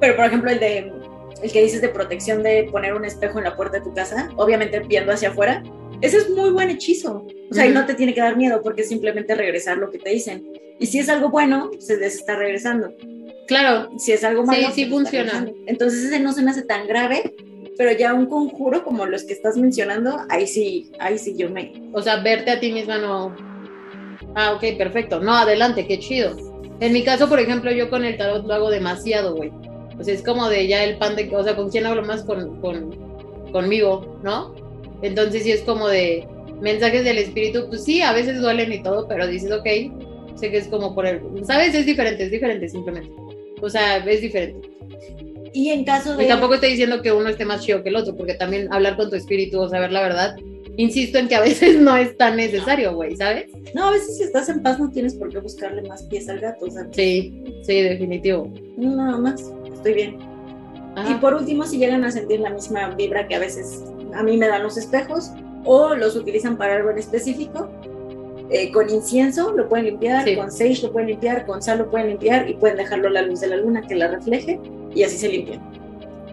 [0.00, 0.92] Pero, por ejemplo, el de
[1.42, 4.30] el que dices de protección de poner un espejo en la puerta de tu casa,
[4.36, 5.62] obviamente viendo hacia afuera,
[6.00, 7.26] ese es muy buen hechizo.
[7.50, 9.98] O sea, y no te tiene que dar miedo porque es simplemente regresar lo que
[9.98, 10.46] te dicen.
[10.78, 12.92] Y si es algo bueno, se les está regresando.
[13.46, 13.90] Claro.
[13.98, 15.50] Si es algo malo, sí, sí funciona.
[15.66, 17.34] Entonces ese no se me hace tan grave,
[17.78, 21.72] pero ya un conjuro como los que estás mencionando, ahí sí, ahí sí yo me...
[21.92, 23.34] O sea, verte a ti misma no...
[24.34, 25.20] Ah, ok, perfecto.
[25.20, 26.36] No, adelante, qué chido.
[26.80, 29.50] En mi caso, por ejemplo, yo con el tarot lo hago demasiado, güey.
[29.98, 31.34] O sea, es como de ya el pan de...
[31.34, 32.22] O sea, ¿con quién hablo más?
[32.24, 32.90] Con, con,
[33.52, 34.54] conmigo, ¿no?
[35.02, 36.26] Entonces sí es como de
[36.60, 39.66] mensajes del espíritu, pues sí, a veces duelen y todo, pero dices, ok,
[40.36, 41.20] sé que es como por el...
[41.44, 41.74] ¿Sabes?
[41.74, 43.12] Es diferente, es diferente simplemente.
[43.60, 44.68] O sea, es diferente.
[45.52, 46.24] Y en caso de...
[46.24, 48.96] Y tampoco estoy diciendo que uno esté más chido que el otro, porque también hablar
[48.96, 50.36] con tu espíritu o saber la verdad,
[50.76, 53.46] insisto en que a veces no es tan necesario, güey, ¿sabes?
[53.74, 56.40] No, a veces si estás en paz no tienes por qué buscarle más pies al
[56.40, 56.94] gato, ¿sabes?
[56.94, 58.52] Sí, sí, definitivo.
[58.76, 60.18] Nada más, estoy bien.
[61.10, 63.84] Y por último, si llegan a sentir la misma vibra que a veces
[64.16, 65.32] a mí me dan los espejos
[65.64, 67.68] o los utilizan para algo en específico,
[68.50, 72.08] eh, con incienso lo pueden limpiar, con sage lo pueden limpiar, con sal lo pueden
[72.08, 74.60] limpiar y pueden dejarlo a la luz de la luna que la refleje
[74.94, 75.60] y así se limpian.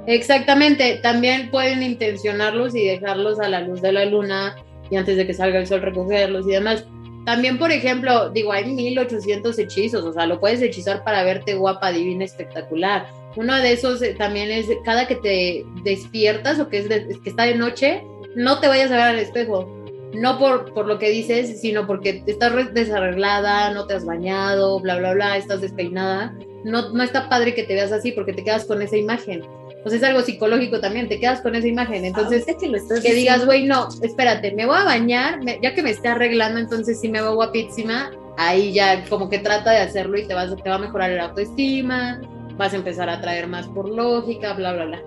[0.06, 4.56] Exactamente, también pueden intencionarlos y dejarlos a la luz de la luna
[4.92, 6.86] y antes de que salga el sol recogerlos y demás.
[7.26, 11.92] También, por ejemplo, digo, hay 1800 hechizos, o sea, lo puedes hechizar para verte guapa,
[11.92, 13.08] divina, espectacular.
[13.36, 17.44] Uno de esos eh, también es cada que te despiertas o que, es que está
[17.44, 18.04] de noche,
[18.36, 19.68] no te vayas a ver al espejo.
[20.14, 24.98] No por, por lo que dices, sino porque estás desarreglada, no te has bañado, bla,
[24.98, 26.36] bla, bla, estás despeinada.
[26.64, 29.44] No, no está padre que te veas así porque te quedas con esa imagen.
[29.82, 32.06] Pues es algo psicológico también, te quedas con esa imagen.
[32.06, 35.84] Entonces, que, lo estás que digas, güey, no, espérate, me voy a bañar, ya que
[35.84, 38.12] me esté arreglando, entonces sí me veo guapísima.
[38.38, 41.20] Ahí ya como que trata de hacerlo y te, vas, te va a mejorar el
[41.20, 42.22] autoestima,
[42.58, 45.04] vas a empezar a traer más por lógica, bla, bla, bla.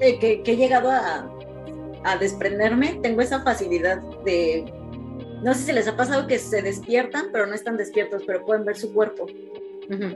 [0.00, 1.30] Eh, que, he llegado a,
[2.04, 4.72] a desprenderme, tengo esa facilidad de
[5.42, 8.64] no sé si les ha pasado que se despiertan, pero no están despiertos, pero pueden
[8.64, 9.26] ver su cuerpo.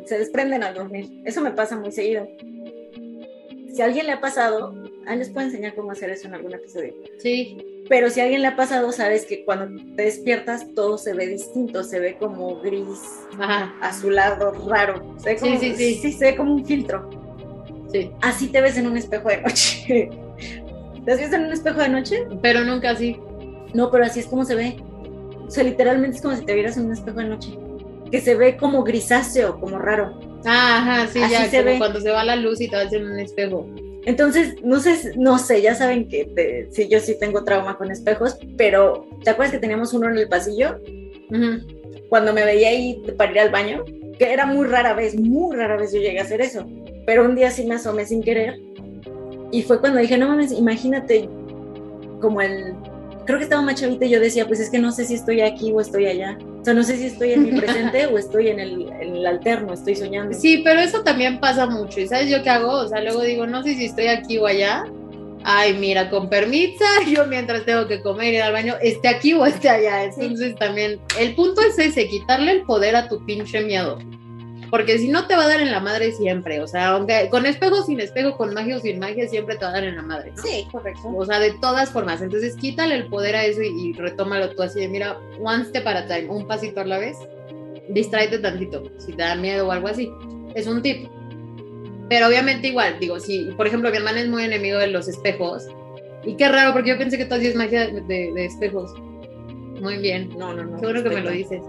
[0.04, 1.22] Se desprenden al dormir.
[1.24, 2.28] Eso me pasa muy seguido.
[3.72, 4.74] Si a alguien le ha pasado,
[5.06, 6.94] ahí les puedo enseñar cómo hacer eso en algún episodio.
[7.18, 7.71] Sí.
[7.88, 11.26] Pero si a alguien le ha pasado, sabes que cuando te despiertas todo se ve
[11.26, 13.00] distinto, se ve como gris,
[13.38, 13.74] Ajá.
[13.80, 15.16] azulado, raro.
[15.18, 16.12] Se como, sí, sí, sí.
[16.12, 17.10] se ve como un filtro.
[17.92, 18.10] Sí.
[18.22, 20.08] Así te ves en un espejo de noche.
[21.04, 22.26] ¿Te has visto en un espejo de noche?
[22.40, 23.18] Pero nunca así.
[23.74, 24.76] No, pero así es como se ve.
[25.46, 27.58] O sea, literalmente es como si te vieras en un espejo de noche.
[28.10, 30.18] Que se ve como grisáceo, como raro.
[30.44, 31.78] Ah, ajá, sí, ya, se ve.
[31.78, 33.66] cuando se va la luz y te vas en un espejo.
[34.04, 38.36] Entonces, no sé, no sé, ya saben que sí, yo sí tengo trauma con espejos,
[38.56, 40.80] pero ¿te acuerdas que teníamos uno en el pasillo?
[42.08, 43.84] Cuando me veía ahí para ir al baño,
[44.18, 46.66] que era muy rara vez, muy rara vez yo llegué a hacer eso,
[47.06, 48.60] pero un día sí me asomé sin querer
[49.50, 51.28] y fue cuando dije, no mames, imagínate
[52.20, 52.74] como el
[53.24, 55.40] creo que estaba más chavita y yo decía, pues es que no sé si estoy
[55.40, 56.38] aquí o estoy allá.
[56.60, 59.26] O sea, no sé si estoy en mi presente o estoy en el, en el,
[59.26, 60.36] alterno, estoy soñando.
[60.38, 62.00] Sí, pero eso también pasa mucho.
[62.00, 62.72] ¿Y sabes yo qué hago?
[62.72, 64.84] O sea, luego digo, no sé si estoy aquí o allá.
[65.44, 69.44] Ay, mira, con permiso, yo mientras tengo que comer, ir al baño, esté aquí o
[69.44, 70.04] esté allá.
[70.04, 73.98] Entonces también, el punto es ese, quitarle el poder a tu pinche miedo
[74.72, 77.44] porque si no te va a dar en la madre siempre, o sea, aunque con
[77.44, 80.02] espejo, sin espejo, con magia o sin magia, siempre te va a dar en la
[80.02, 80.42] madre, ¿no?
[80.42, 81.12] Sí, correcto.
[81.14, 84.80] O sea, de todas formas, entonces quítale el poder a eso y, retómalo tú así
[84.80, 87.18] de, mira, one step at a time, un pasito a la vez,
[87.90, 90.10] distráete tantito, si te da miedo o algo así,
[90.54, 91.06] es un tip.
[92.08, 95.66] Pero obviamente igual, digo, si, por ejemplo, mi hermana es muy enemigo de los espejos,
[96.24, 98.00] y qué raro, porque yo pensé que tú hacías magia de,
[98.32, 98.94] de, espejos.
[99.82, 100.30] Muy bien.
[100.38, 100.78] No, no, no.
[100.78, 101.60] Seguro que me lo dices.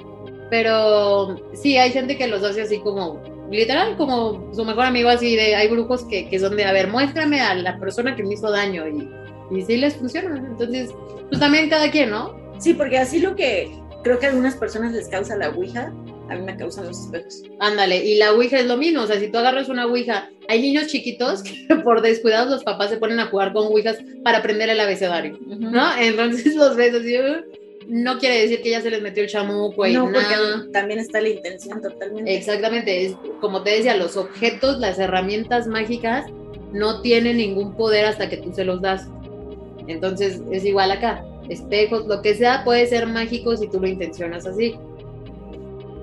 [0.54, 5.36] Pero sí, hay gente que los hace así como literal, como su mejor amigo, así
[5.36, 8.36] de, hay brujos que, que son de, a ver, muéstrame a la persona que me
[8.36, 9.10] hizo daño y,
[9.50, 10.38] y sí les funciona.
[10.38, 10.92] Entonces,
[11.28, 12.38] pues también cada quien, ¿no?
[12.60, 13.72] Sí, porque así lo que
[14.04, 15.92] creo que a algunas personas les causa la Ouija,
[16.30, 17.42] a mí me causan los espejos.
[17.60, 20.62] Ándale, y la Ouija es lo mismo, o sea, si tú agarras una Ouija, hay
[20.62, 24.70] niños chiquitos que por descuidados los papás se ponen a jugar con Ouijas para aprender
[24.70, 25.98] el abecedario, ¿no?
[25.98, 27.16] Entonces los ves así,
[27.88, 30.24] no quiere decir que ya se les metió el chamuco y No, nada.
[30.58, 32.36] porque también está la intención totalmente.
[32.36, 36.26] Exactamente, es, como te decía, los objetos, las herramientas mágicas
[36.72, 39.08] no tienen ningún poder hasta que tú se los das.
[39.88, 44.46] Entonces es igual acá, espejos, lo que sea puede ser mágico si tú lo intencionas
[44.46, 44.76] así.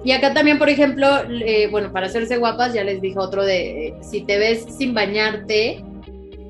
[0.04, 3.88] Y acá también, por ejemplo, eh, bueno, para hacerse guapas, ya les dije otro de,
[3.88, 5.84] eh, si te ves sin bañarte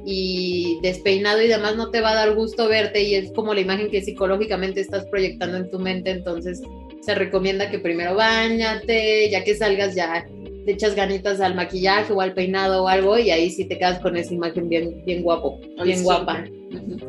[0.05, 3.61] y despeinado y demás, no te va a dar gusto verte y es como la
[3.61, 6.63] imagen que psicológicamente estás proyectando en tu mente, entonces
[7.01, 10.25] se recomienda que primero bañate, ya que salgas ya
[10.65, 13.99] te echas ganitas al maquillaje o al peinado o algo y ahí sí te quedas
[14.01, 16.45] con esa imagen bien, bien guapo, bien guapa.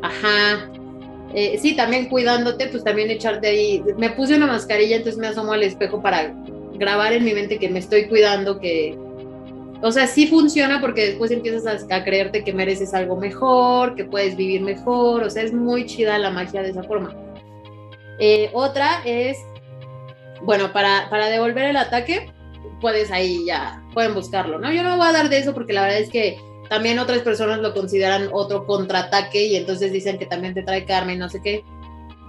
[0.02, 0.70] Ajá.
[1.34, 3.82] Eh, sí, también cuidándote, pues también echarte ahí.
[3.98, 6.34] Me puse una mascarilla, entonces me asomo al espejo para
[6.74, 8.96] grabar en mi mente que me estoy cuidando, que...
[9.82, 14.04] O sea, sí funciona porque después empiezas a, a creerte que mereces algo mejor, que
[14.04, 17.14] puedes vivir mejor, o sea, es muy chida la magia de esa forma.
[18.20, 19.36] Eh, otra es,
[20.42, 22.32] bueno, para, para devolver el ataque,
[22.80, 24.72] puedes ahí ya, pueden buscarlo, ¿no?
[24.72, 27.58] Yo no voy a dar de eso porque la verdad es que también otras personas
[27.58, 31.40] lo consideran otro contraataque y entonces dicen que también te trae karma y no sé
[31.42, 31.64] qué.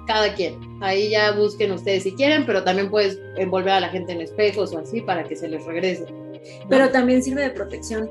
[0.07, 0.59] Cada quien.
[0.81, 4.73] Ahí ya busquen ustedes si quieren, pero también puedes envolver a la gente en espejos
[4.73, 6.05] o así para que se les regrese.
[6.69, 8.09] Pero también sirve de protección.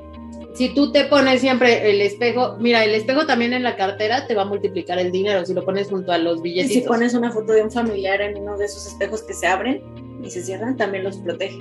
[0.54, 4.34] si tú te pones siempre el espejo, mira, el espejo también en la cartera te
[4.34, 6.82] va a multiplicar el dinero si lo pones junto a los Y billetitos.
[6.82, 9.82] si pones una foto de un familiar en uno de esos espejos que se abren
[10.22, 11.58] y se cierran, también los protege.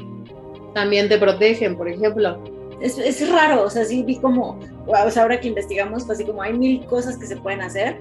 [0.73, 2.41] También te protegen, por ejemplo.
[2.81, 6.15] Es, es raro, o sea, sí vi como, wow, o sea, ahora que investigamos, fue
[6.15, 7.99] así como hay mil cosas que se pueden hacer,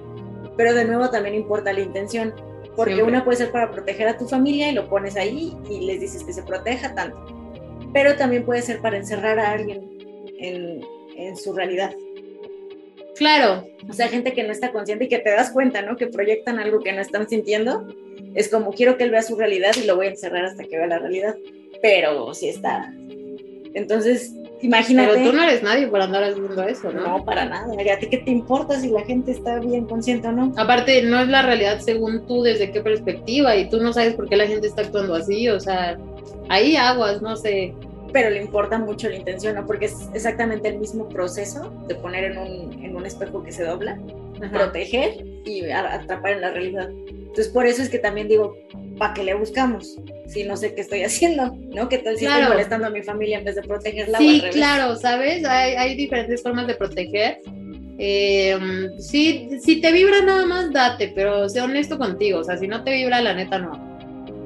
[0.57, 2.33] pero de nuevo también importa la intención,
[2.75, 3.13] porque Siempre.
[3.15, 6.23] una puede ser para proteger a tu familia y lo pones ahí y les dices
[6.23, 7.17] que se proteja tanto,
[7.93, 9.81] pero también puede ser para encerrar a alguien
[10.39, 10.81] en,
[11.15, 11.93] en su realidad.
[13.21, 15.95] Claro, O sea, gente que no está consciente y que te das cuenta, ¿no?
[15.95, 17.87] Que proyectan algo que no están sintiendo.
[18.33, 20.77] Es como quiero que él vea su realidad y lo voy a encerrar hasta que
[20.77, 21.35] vea la realidad.
[21.81, 22.91] Pero sí está.
[23.73, 25.13] Entonces, imagínate.
[25.13, 27.07] pero tú no eres nadie por andar haciendo eso, ¿no?
[27.07, 27.67] No, para nada.
[27.71, 30.53] ¿A ti qué te importa si la gente está bien consciente o no?
[30.57, 34.29] Aparte, no es la realidad según tú, desde qué perspectiva, y tú no sabes por
[34.29, 35.97] qué la gente está actuando así, o sea,
[36.51, 37.73] ahí aguas, no sé.
[38.13, 39.65] Pero le importa mucho la intención, ¿no?
[39.65, 43.63] Porque es exactamente el mismo proceso de poner en un, en un espejo que se
[43.63, 43.97] dobla,
[44.41, 44.51] Ajá.
[44.51, 46.89] proteger y atrapar en la realidad.
[47.07, 48.57] Entonces, por eso es que también digo,
[48.97, 49.97] ¿para qué le buscamos?
[50.27, 51.87] Si no sé qué estoy haciendo, ¿no?
[51.87, 52.41] Que tal si Claro.
[52.41, 54.55] estoy molestando a mi familia en vez de protegerla o Sí, al revés.
[54.55, 55.45] claro, ¿sabes?
[55.45, 57.37] Hay, hay diferentes formas de proteger.
[57.97, 58.57] Eh,
[58.99, 62.83] sí, si te vibra nada más, date, pero sé honesto contigo, o sea, si no
[62.83, 63.90] te vibra, la neta no,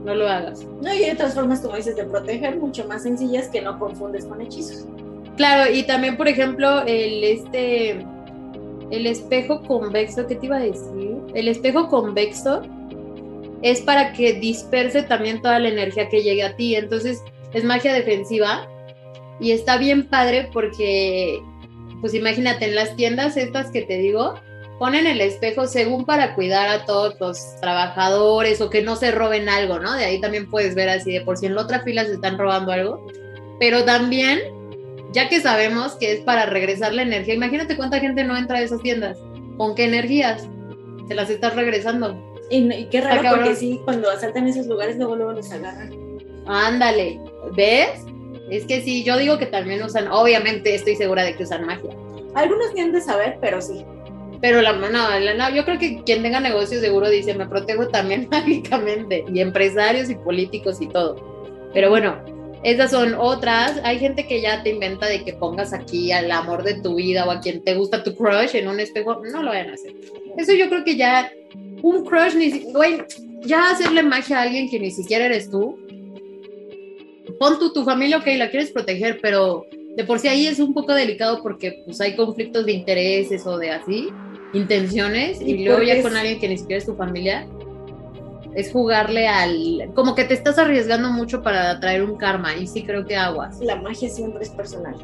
[0.06, 0.64] no lo hagas.
[0.82, 4.26] No, y hay otras formas, como dices, de proteger mucho más sencillas que no confundes
[4.26, 4.86] con hechizos.
[5.36, 8.06] Claro, y también, por ejemplo, el este
[8.92, 11.18] el espejo convexo, ¿qué te iba a decir?
[11.34, 12.62] El espejo convexo
[13.62, 16.76] es para que disperse también toda la energía que llegue a ti.
[16.76, 17.22] Entonces,
[17.54, 18.68] es magia defensiva
[19.40, 21.40] y está bien padre porque,
[22.00, 24.36] pues imagínate, en las tiendas estas que te digo,
[24.80, 29.50] ponen el espejo según para cuidar a todos los trabajadores o que no se roben
[29.50, 29.94] algo, ¿no?
[29.94, 32.38] De ahí también puedes ver así de por si en la otra fila se están
[32.38, 33.06] robando algo.
[33.60, 34.40] Pero también
[35.16, 38.62] ya que sabemos que es para regresar la energía, imagínate cuánta gente no entra a
[38.62, 39.18] esas tiendas.
[39.58, 40.48] ¿Con qué energías?
[41.08, 42.22] Se las estás regresando.
[42.50, 43.46] Y, y qué raro, cabrón.
[43.46, 45.92] porque sí, cuando asaltan esos lugares, luego, luego los agarran.
[46.48, 47.20] Ándale,
[47.56, 48.06] ¿ves?
[48.50, 51.92] Es que sí, yo digo que también usan, obviamente estoy segura de que usan magia.
[52.36, 53.86] Algunos han de saber, pero sí.
[54.42, 57.88] Pero la no, la- no, yo creo que quien tenga negocio seguro dice, me protejo
[57.88, 59.24] también mágicamente.
[59.34, 61.16] Y empresarios y políticos y todo.
[61.74, 62.18] Pero bueno,
[62.64, 63.80] esas son otras.
[63.84, 67.26] Hay gente que ya te inventa de que pongas aquí al amor de tu vida
[67.26, 69.22] o a quien te gusta tu crush en un espejo.
[69.32, 69.94] No lo vayan a hacer.
[70.38, 71.32] Eso yo creo que ya,
[71.82, 72.98] un crush, ni güey,
[73.42, 75.78] ya hacerle magia a alguien que ni siquiera eres tú.
[77.40, 79.66] Pon tú tu familia, ok, la quieres proteger, pero
[79.96, 83.58] de por sí ahí es un poco delicado porque pues hay conflictos de intereses o
[83.58, 84.10] de así,
[84.54, 87.48] intenciones, y, Y luego ya con alguien que ni siquiera es tu familia,
[88.54, 89.92] es jugarle al...
[89.94, 93.60] como que te estás arriesgando mucho para atraer un karma, y sí creo que aguas.
[93.60, 94.96] La magia siempre es personal.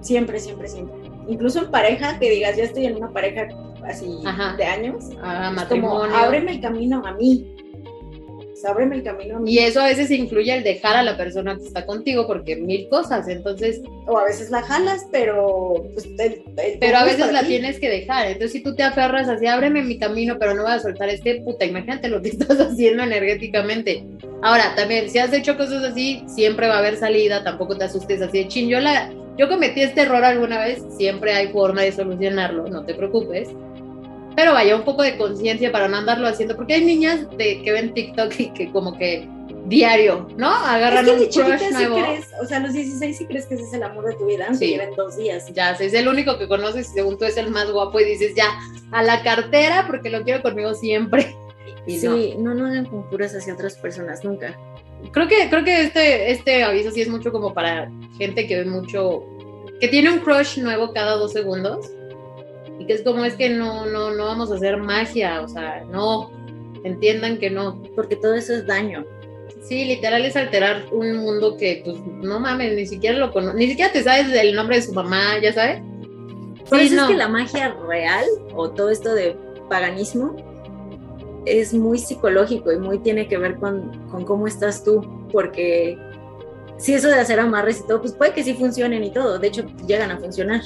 [0.00, 0.94] Siempre, siempre, siempre.
[1.28, 3.48] Incluso en pareja, que digas, ya estoy en una pareja
[3.84, 4.54] así Ajá.
[4.56, 5.04] de años.
[5.22, 7.55] Ah, es como, ábreme el camino a mí.
[8.60, 9.40] Pues, ábreme el camino.
[9.44, 12.88] Y eso a veces incluye el dejar a la persona que está contigo porque mil
[12.88, 17.40] cosas, entonces, O a veces la jalas, pero pues, el- el pero a veces la
[17.40, 17.48] ti.
[17.48, 18.26] tienes que dejar.
[18.28, 21.42] Entonces, si tú te aferras así, ábreme mi camino, pero no voy a soltar este
[21.42, 24.04] puta, imagínate lo que estás haciendo energéticamente.
[24.42, 28.22] Ahora, también, si has hecho cosas así, siempre va a haber salida, tampoco te asustes
[28.22, 28.68] así de chin.
[28.68, 32.94] Yo, la, yo cometí este error alguna vez, siempre hay forma de solucionarlo, no te
[32.94, 33.48] preocupes.
[34.36, 37.72] Pero vaya, un poco de conciencia para no andarlo haciendo, porque hay niñas de, que
[37.72, 39.26] ven TikTok y que como que
[39.64, 40.48] diario, ¿no?
[40.54, 41.96] Agarran Es que un crush sí nuevo.
[41.96, 44.26] crees, o sea, a los 16 sí crees que ese es el amor de tu
[44.26, 44.72] vida, aunque Sí.
[44.72, 45.46] lleven dos días.
[45.54, 48.34] Ya es el único que conoces y según tú es el más guapo y dices
[48.36, 48.46] ya,
[48.92, 51.34] a la cartera porque lo quiero conmigo siempre.
[51.86, 52.16] Y no.
[52.16, 54.58] Sí, no, no hagan conjuras hacia otras personas, nunca.
[55.12, 58.64] Creo que, creo que este, este aviso sí es mucho como para gente que ve
[58.64, 59.22] mucho,
[59.80, 61.90] que tiene un crush nuevo cada dos segundos
[62.78, 65.84] y que es como es que no, no, no vamos a hacer magia, o sea,
[65.90, 66.30] no,
[66.84, 67.82] entiendan que no.
[67.94, 69.04] Porque todo eso es daño.
[69.62, 73.68] Sí, literal es alterar un mundo que, pues, no mames, ni siquiera lo conoces, ni
[73.68, 75.82] siquiera te sabes el nombre de su mamá, ¿ya sabes?
[76.68, 77.02] Por Sí, eso no.
[77.02, 78.24] es que la magia real
[78.54, 79.36] o todo esto de
[79.68, 80.36] paganismo
[81.46, 85.00] es muy psicológico y muy tiene que ver con, con cómo estás tú,
[85.32, 85.98] porque
[86.78, 89.48] si eso de hacer amarres y todo, pues puede que sí funcionen y todo, de
[89.48, 90.60] hecho llegan a funcionar.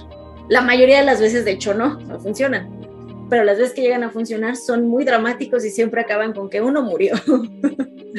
[0.51, 2.79] La mayoría de las veces, de hecho, no, no funcionan.
[3.31, 6.61] Pero las veces que llegan a funcionar son muy dramáticos y siempre acaban con que
[6.61, 7.15] uno murió.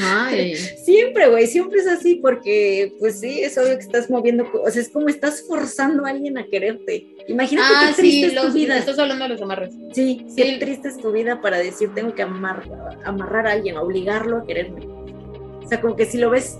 [0.01, 0.55] Ay.
[0.85, 4.81] Siempre, güey, siempre es así porque, pues sí, es obvio que estás moviendo, o sea,
[4.81, 7.07] es como estás forzando a alguien a quererte.
[7.27, 8.77] Imagínate Ah, qué triste sí, es tu los, vida.
[8.77, 9.73] estás hablando de los amarres.
[9.91, 10.35] Sí, Sí.
[10.41, 12.63] qué triste es tu vida para decir tengo que amar,
[13.03, 14.87] amarrar a alguien, obligarlo a quererme.
[14.87, 16.57] O sea, como que si lo ves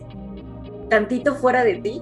[0.90, 2.02] tantito fuera de ti,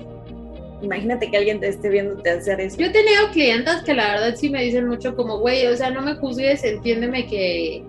[0.82, 2.78] imagínate que alguien te esté viéndote hacer eso.
[2.78, 5.90] Yo he tenido clientas que la verdad sí me dicen mucho como, güey, o sea,
[5.90, 7.84] no me juzgues, entiéndeme que,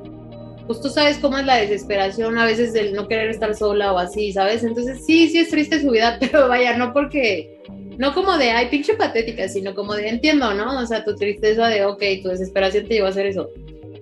[0.66, 3.98] pues tú sabes cómo es la desesperación a veces del no querer estar sola o
[3.98, 4.62] así, ¿sabes?
[4.62, 7.58] Entonces sí, sí es triste su vida, pero vaya, no porque,
[7.98, 10.78] no como de, ay, pinche patética, sino como de, entiendo, ¿no?
[10.80, 13.50] O sea, tu tristeza de, ok, tu desesperación te llevó a hacer eso.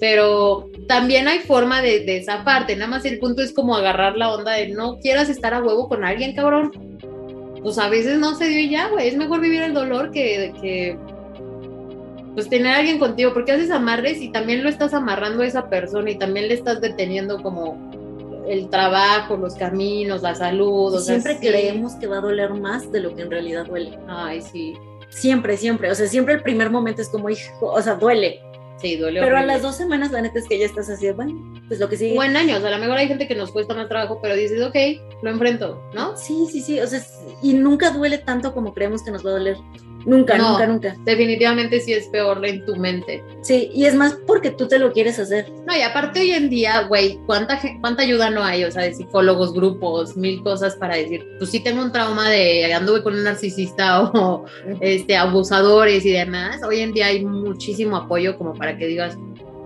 [0.00, 4.16] Pero también hay forma de, de esa parte, nada más el punto es como agarrar
[4.16, 6.98] la onda de no quieras estar a huevo con alguien, cabrón.
[7.62, 10.52] Pues a veces no se dio y ya, güey, es mejor vivir el dolor que,
[10.60, 10.98] que
[12.34, 15.68] pues tener a alguien contigo, porque haces amarres y también lo estás amarrando a esa
[15.68, 17.76] persona y también le estás deteniendo como
[18.48, 20.94] el trabajo, los caminos, la salud.
[20.94, 21.48] o sea, siempre sí.
[21.48, 23.98] creemos que va a doler más de lo que en realidad duele.
[24.06, 24.74] Ay, sí,
[25.10, 25.90] Siempre, siempre.
[25.90, 28.40] O sea, siempre el primer momento es como, hijo, o sea, duele.
[28.80, 29.20] Sí, duele.
[29.20, 31.88] Pero a las dos semanas la neta es que ya estás así, bueno, pues lo
[31.88, 32.14] que sigue.
[32.14, 34.34] Buen año, o sea, a lo mejor hay gente que nos cuesta más trabajo, pero
[34.34, 34.76] dices, ok,
[35.22, 36.16] lo enfrento, ¿no?
[36.16, 36.80] Sí, sí, sí.
[36.80, 37.00] O sea,
[37.42, 39.56] y nunca duele tanto como creemos que nos va a doler.
[40.06, 40.50] Nunca, No.
[40.52, 40.96] nunca, nunca.
[41.04, 43.22] Definitivamente sí es peor en tu mente.
[43.42, 45.50] Sí, y es más porque tú te lo quieres hacer.
[45.66, 48.64] No, y aparte hoy en día, güey, ¿cuánta, ¿cuánta ayuda no hay?
[48.64, 52.72] O sea, de psicólogos, grupos, mil cosas para decir, pues sí tengo un trauma de
[52.72, 54.44] anduve con un narcisista o
[54.80, 56.60] este, abusadores y demás.
[56.66, 59.16] Hoy en día hay muchísimo apoyo como para que digas,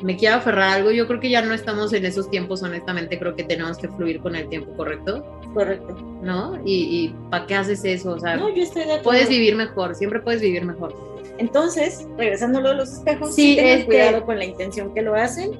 [0.02, 0.90] me quiero aferrar a algo.
[0.90, 4.20] Yo creo que ya no estamos en esos tiempos, honestamente, creo que tenemos que fluir
[4.20, 5.24] con el tiempo correcto,
[5.54, 5.94] Correcto.
[6.22, 6.60] ¿no?
[6.64, 6.74] Y,
[7.06, 8.12] y ¿para qué haces eso?
[8.12, 9.02] O sea, No, yo estoy de acuerdo.
[9.04, 10.94] puedes vivir mejor, siempre puedes vivir mejor.
[11.38, 15.14] Entonces, regresando a los espejos, Sí, sí, tengan este- cuidado con la intención que lo
[15.14, 15.50] hacen.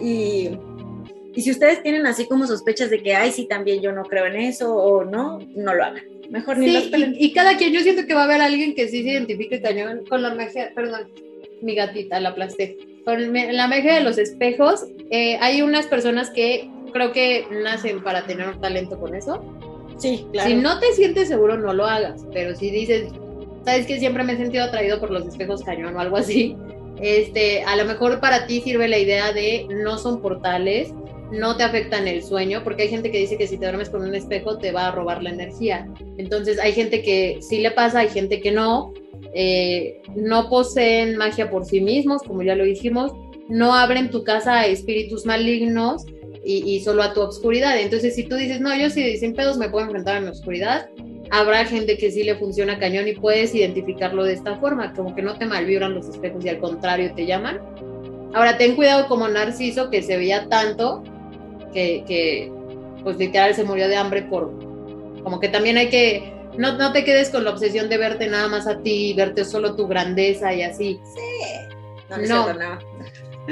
[0.00, 0.50] Y,
[1.34, 4.26] y si ustedes tienen así como sospechas de que, ay, sí, también yo no creo
[4.26, 6.02] en eso o no, no lo hagan.
[6.30, 7.14] Mejor ni las Sí, pelen.
[7.14, 9.60] y, y cada quien, yo siento que va a haber alguien que sí se identifique
[9.60, 11.10] cañón con la magia, perdón,
[11.60, 14.86] mi gatita la aplasté, con la magia de los espejos.
[15.10, 19.42] eh, hay unas personas que creo que nacen para tener un talento con eso.
[19.98, 20.48] Sí, claro.
[20.48, 23.12] Si no te sientes seguro, no lo hagas, pero si dices,
[23.64, 26.56] sabes que siempre me he sentido atraído por los espejos cañón o algo así,
[27.00, 30.92] este, a lo mejor para ti sirve la idea de no son portales,
[31.32, 34.02] no te afectan el sueño, porque hay gente que dice que si te duermes con
[34.02, 35.88] un espejo te va a robar la energía.
[36.18, 38.92] Entonces hay gente que sí le pasa, hay gente que no,
[39.34, 43.12] eh, no poseen magia por sí mismos, como ya lo dijimos,
[43.48, 46.04] no abren tu casa a espíritus malignos
[46.44, 47.80] y, solo a tu obscuridad.
[47.80, 50.88] Entonces si tú dices, no, yo sí sin pedos me puedo enfrentar a mi oscuridad,
[51.30, 55.22] habrá gente que sí le funciona cañón y puedes identificarlo de esta forma, como que
[55.22, 57.60] no te malvibran los espejos y al contrario te llaman.
[58.34, 61.02] Ahora ten cuidado como Narciso que se veía tanto
[61.72, 62.52] que, que,
[63.02, 64.50] pues literal se murió de hambre por
[65.22, 68.48] como que también hay que no, no te quedes con la obsesión de verte nada
[68.48, 71.00] más a ti, verte solo tu grandeza y así,
[72.10, 72.74] No, no, No.
[72.74, 72.78] no.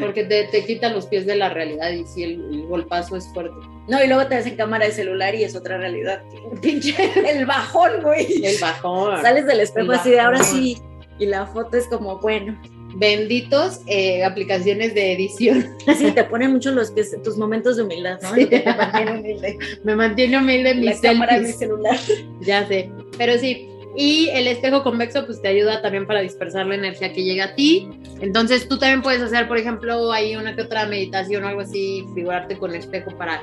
[0.00, 3.26] porque te, te quita los pies de la realidad y si el, el golpazo es
[3.32, 3.56] fuerte.
[3.88, 6.22] No, y luego te hacen cámara de celular y es otra realidad.
[6.62, 6.94] Pinche
[7.28, 8.44] el bajón, güey.
[8.44, 9.20] El bajón.
[9.22, 10.78] Sales del espejo así de ahora sí.
[11.18, 12.60] Y la foto es como, bueno,
[12.96, 15.76] benditos eh, aplicaciones de edición.
[15.98, 18.34] Sí, te ponen mucho los tus momentos de humildad, ¿no?
[18.34, 18.46] Sí.
[18.46, 19.58] Te mantiene humilde.
[19.84, 21.98] Me mantiene humilde en mis cámara de mi celular.
[22.40, 23.66] Ya sé, pero sí.
[23.96, 27.54] Y el espejo convexo pues te ayuda también para dispersar la energía que llega a
[27.54, 27.88] ti.
[28.20, 32.06] Entonces tú también puedes hacer, por ejemplo, ahí una que otra meditación o algo así,
[32.14, 33.42] figurarte con espejo para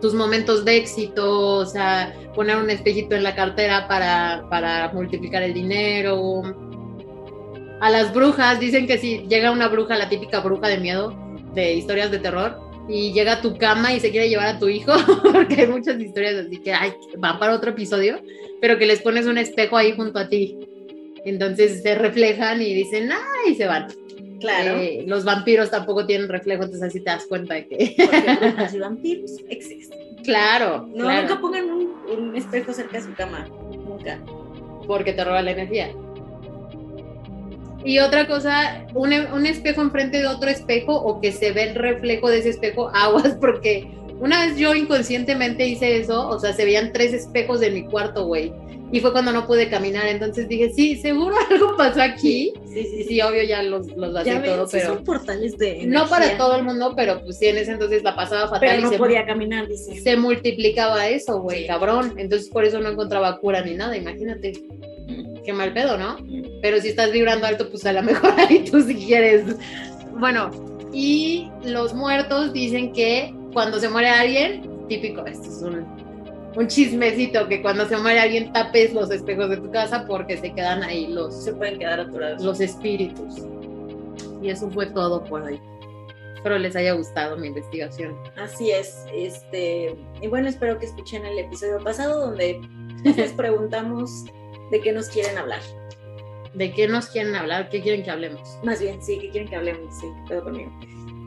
[0.00, 5.42] tus momentos de éxito, o sea, poner un espejito en la cartera para, para multiplicar
[5.42, 6.42] el dinero.
[7.80, 11.16] A las brujas, dicen que si llega una bruja, la típica bruja de miedo,
[11.54, 12.58] de historias de terror,
[12.88, 14.92] y llega a tu cama y se quiere llevar a tu hijo,
[15.32, 18.20] porque hay muchas historias así que ay, van para otro episodio,
[18.60, 20.58] pero que les pones un espejo ahí junto a ti.
[21.24, 23.52] Entonces se reflejan y dicen, ¡ay!
[23.52, 23.86] y se van.
[24.40, 24.78] Claro.
[24.78, 27.94] Eh, los vampiros tampoco tienen reflejo, entonces así te das cuenta de que.
[27.96, 29.98] Porque y vampiros existen.
[30.24, 33.46] claro, No, claro, nunca pongan un, un espejo cerca de su cama.
[33.70, 34.18] Nunca.
[34.86, 35.92] porque te roba la energía.
[37.84, 41.74] Y otra cosa, un, un espejo enfrente de otro espejo o que se ve el
[41.74, 43.88] reflejo de ese espejo, aguas, porque
[44.20, 48.26] una vez yo inconscientemente hice eso, o sea, se veían tres espejos de mi cuarto,
[48.26, 48.52] güey.
[48.92, 52.52] Y fue cuando no pude caminar, entonces dije, sí, seguro algo pasó aquí.
[52.66, 55.86] Sí, sí, sí, obvio ya los, los vacié Ya todo, ven, pero son portales de
[55.86, 58.80] no para todo el mundo, pero pues sí, en ese entonces la pasaba fatal Pero
[58.80, 60.00] y no se, podía caminar, dice.
[60.00, 61.66] se multiplicaba eso, güey, Sí.
[61.68, 62.14] cabrón.
[62.16, 64.52] Entonces por eso no encontraba cura ni nada, imagínate.
[65.44, 66.16] Qué mal pedo, ¿no?
[66.62, 69.44] Pero si estás vibrando alto, pues a lo mejor ahí tú si quieres.
[70.18, 70.50] Bueno,
[70.92, 75.86] y los muertos dicen que cuando se muere alguien, típico, esto es un,
[76.56, 80.52] un chismecito, que cuando se muere alguien tapes los espejos de tu casa porque se
[80.52, 82.42] quedan ahí los, Se pueden quedar atorados.
[82.42, 83.36] los espíritus.
[84.42, 85.60] Y eso fue todo por hoy.
[86.36, 88.16] Espero les haya gustado mi investigación.
[88.36, 89.04] Así es.
[89.14, 92.60] Este, y bueno, espero que escuchen el episodio pasado donde
[93.04, 94.24] les preguntamos
[94.70, 95.60] de qué nos quieren hablar.
[96.54, 97.68] ¿De qué nos quieren hablar?
[97.68, 98.58] ¿Qué quieren que hablemos?
[98.64, 100.70] Más bien, sí, que quieren que hablemos, sí, todo conmigo.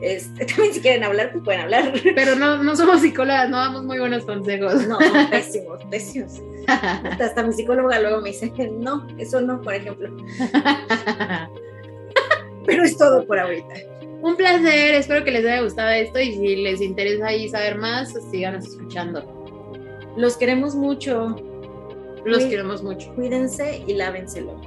[0.00, 1.92] Este, también si quieren hablar, pues pueden hablar.
[2.14, 4.86] Pero no, no somos psicólogas, no damos muy buenos consejos.
[4.86, 4.98] No,
[5.30, 6.40] pésimos, pésimos.
[6.66, 10.16] Hasta, hasta mi psicóloga luego me dice, no, eso no, por ejemplo.
[12.66, 13.74] Pero es todo por ahorita.
[14.22, 18.14] Un placer, espero que les haya gustado esto y si les interesa ahí saber más,
[18.30, 19.70] síganos escuchando.
[20.16, 21.36] Los queremos mucho.
[22.24, 23.14] Los queremos mucho.
[23.14, 24.58] Cuídense y lávenselo.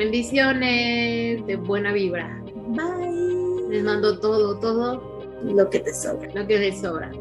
[0.00, 2.42] Bendiciones de buena vibra.
[2.68, 3.68] Bye.
[3.68, 6.26] Les mando todo, todo Lo que te sobra.
[6.32, 7.12] lo que les sobra.